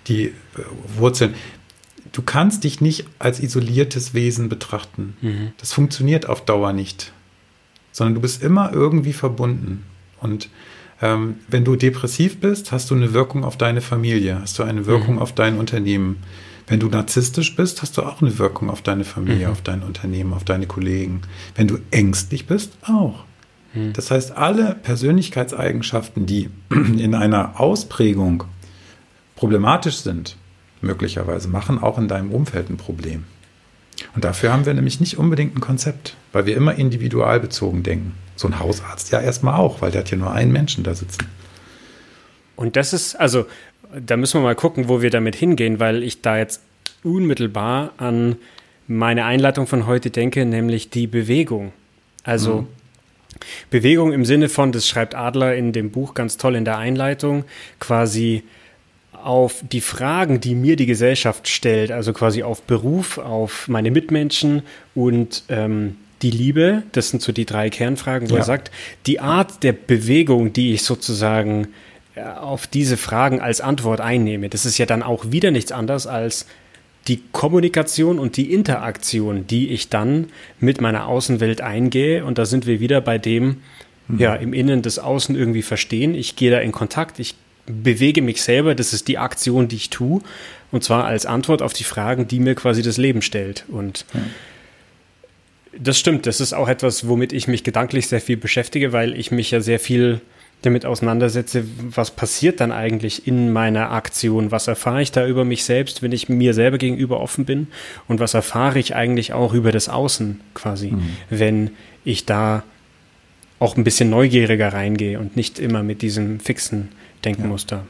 [0.07, 0.33] die äh,
[0.97, 1.33] Wurzeln.
[2.11, 5.15] Du kannst dich nicht als isoliertes Wesen betrachten.
[5.21, 5.51] Mhm.
[5.57, 7.11] Das funktioniert auf Dauer nicht
[7.91, 9.83] sondern du bist immer irgendwie verbunden.
[10.21, 10.49] Und
[11.01, 14.85] ähm, wenn du depressiv bist, hast du eine Wirkung auf deine Familie, hast du eine
[14.85, 15.21] Wirkung mhm.
[15.21, 16.17] auf dein Unternehmen.
[16.69, 19.51] Wenn du narzisstisch bist, hast du auch eine Wirkung auf deine Familie, mhm.
[19.51, 21.23] auf dein Unternehmen, auf deine Kollegen.
[21.55, 23.25] Wenn du ängstlich bist, auch.
[23.73, 23.93] Mhm.
[23.93, 28.43] Das heißt, alle Persönlichkeitseigenschaften, die in einer Ausprägung
[29.35, 30.37] problematisch sind,
[30.81, 33.23] möglicherweise machen auch in deinem Umfeld ein Problem.
[34.13, 38.13] Und dafür haben wir nämlich nicht unbedingt ein Konzept, weil wir immer individualbezogen denken.
[38.35, 41.25] So ein Hausarzt ja erstmal auch, weil der hat ja nur einen Menschen da sitzen.
[42.55, 43.45] Und das ist, also,
[43.93, 46.61] da müssen wir mal gucken, wo wir damit hingehen, weil ich da jetzt
[47.03, 48.35] unmittelbar an
[48.87, 51.71] meine Einleitung von heute denke, nämlich die Bewegung.
[52.23, 52.67] Also, mhm.
[53.69, 57.45] Bewegung im Sinne von, das schreibt Adler in dem Buch ganz toll in der Einleitung,
[57.79, 58.43] quasi
[59.23, 64.63] auf die Fragen, die mir die Gesellschaft stellt, also quasi auf Beruf, auf meine Mitmenschen
[64.95, 68.41] und ähm, die Liebe, das sind so die drei Kernfragen, wo ja.
[68.41, 68.71] er sagt,
[69.05, 71.67] die Art der Bewegung, die ich sozusagen
[72.15, 76.45] auf diese Fragen als Antwort einnehme, das ist ja dann auch wieder nichts anderes als
[77.07, 80.27] die Kommunikation und die Interaktion, die ich dann
[80.59, 82.23] mit meiner Außenwelt eingehe.
[82.23, 83.57] Und da sind wir wieder bei dem,
[84.07, 84.19] mhm.
[84.19, 86.13] ja, im Innen des Außen irgendwie verstehen.
[86.13, 87.35] Ich gehe da in Kontakt, ich
[87.65, 90.21] bewege mich selber, das ist die Aktion, die ich tue.
[90.71, 93.65] Und zwar als Antwort auf die Fragen, die mir quasi das Leben stellt.
[93.69, 94.21] Und ja.
[95.79, 99.31] das stimmt, das ist auch etwas, womit ich mich gedanklich sehr viel beschäftige, weil ich
[99.31, 100.21] mich ja sehr viel
[100.61, 101.63] damit auseinandersetze,
[101.95, 106.11] was passiert dann eigentlich in meiner Aktion, was erfahre ich da über mich selbst, wenn
[106.11, 107.67] ich mir selber gegenüber offen bin
[108.07, 111.17] und was erfahre ich eigentlich auch über das Außen quasi, mhm.
[111.29, 111.71] wenn
[112.03, 112.63] ich da
[113.59, 116.89] auch ein bisschen neugieriger reingehe und nicht immer mit diesem fixen
[117.23, 117.85] Denkmuster.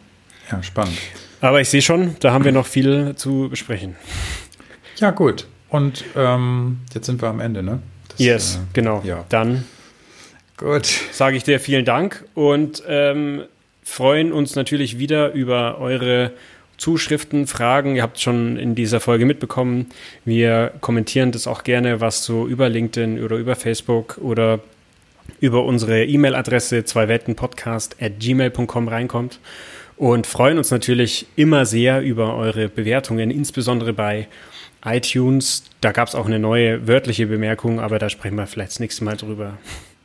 [0.49, 0.97] Ja, ja spannend.
[1.41, 3.95] Aber ich sehe schon, da haben wir noch viel zu besprechen.
[4.97, 5.47] Ja, gut.
[5.69, 7.79] Und ähm, jetzt sind wir am Ende, ne?
[8.09, 9.01] Das, yes, äh, genau.
[9.05, 9.25] Ja.
[9.29, 9.63] Dann
[10.59, 10.85] gut.
[11.11, 13.43] sage ich dir vielen Dank und ähm,
[13.83, 16.31] freuen uns natürlich wieder über eure
[16.77, 17.95] Zuschriften, Fragen.
[17.95, 19.87] Ihr habt schon in dieser Folge mitbekommen.
[20.25, 24.59] Wir kommentieren das auch gerne, was so über LinkedIn oder über Facebook oder
[25.39, 29.39] über unsere E-Mail-Adresse zweiweltenpodcast at gmail.com reinkommt
[29.97, 34.27] und freuen uns natürlich immer sehr über eure Bewertungen, insbesondere bei
[34.83, 35.65] iTunes.
[35.81, 39.03] Da gab es auch eine neue wörtliche Bemerkung, aber da sprechen wir vielleicht das nächste
[39.03, 39.57] Mal drüber.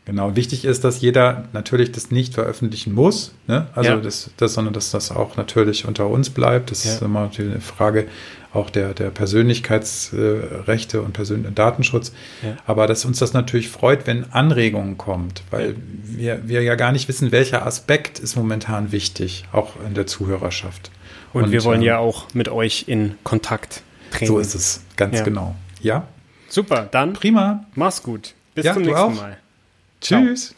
[0.06, 3.68] Genau, wichtig ist, dass jeder natürlich das nicht veröffentlichen muss, ne?
[3.74, 3.96] also ja.
[3.96, 6.70] das, das, sondern dass das auch natürlich unter uns bleibt.
[6.70, 6.92] Das ja.
[6.92, 8.06] ist immer natürlich eine Frage
[8.52, 12.12] auch der, der Persönlichkeitsrechte und Persön Datenschutz.
[12.42, 12.56] Ja.
[12.66, 15.74] Aber dass uns das natürlich freut, wenn Anregungen kommt, weil
[16.04, 20.90] wir, wir ja gar nicht wissen, welcher Aspekt ist momentan wichtig, auch in der Zuhörerschaft.
[21.32, 23.82] Und, und wir wollen ähm, ja auch mit euch in Kontakt
[24.12, 24.26] treten.
[24.26, 25.56] So ist es, ganz genau.
[25.80, 26.06] Ja.
[26.48, 27.66] Super, dann prima.
[27.74, 28.34] Mach's gut.
[28.54, 29.38] Bis zum nächsten Mal.
[30.04, 30.54] Tschüss.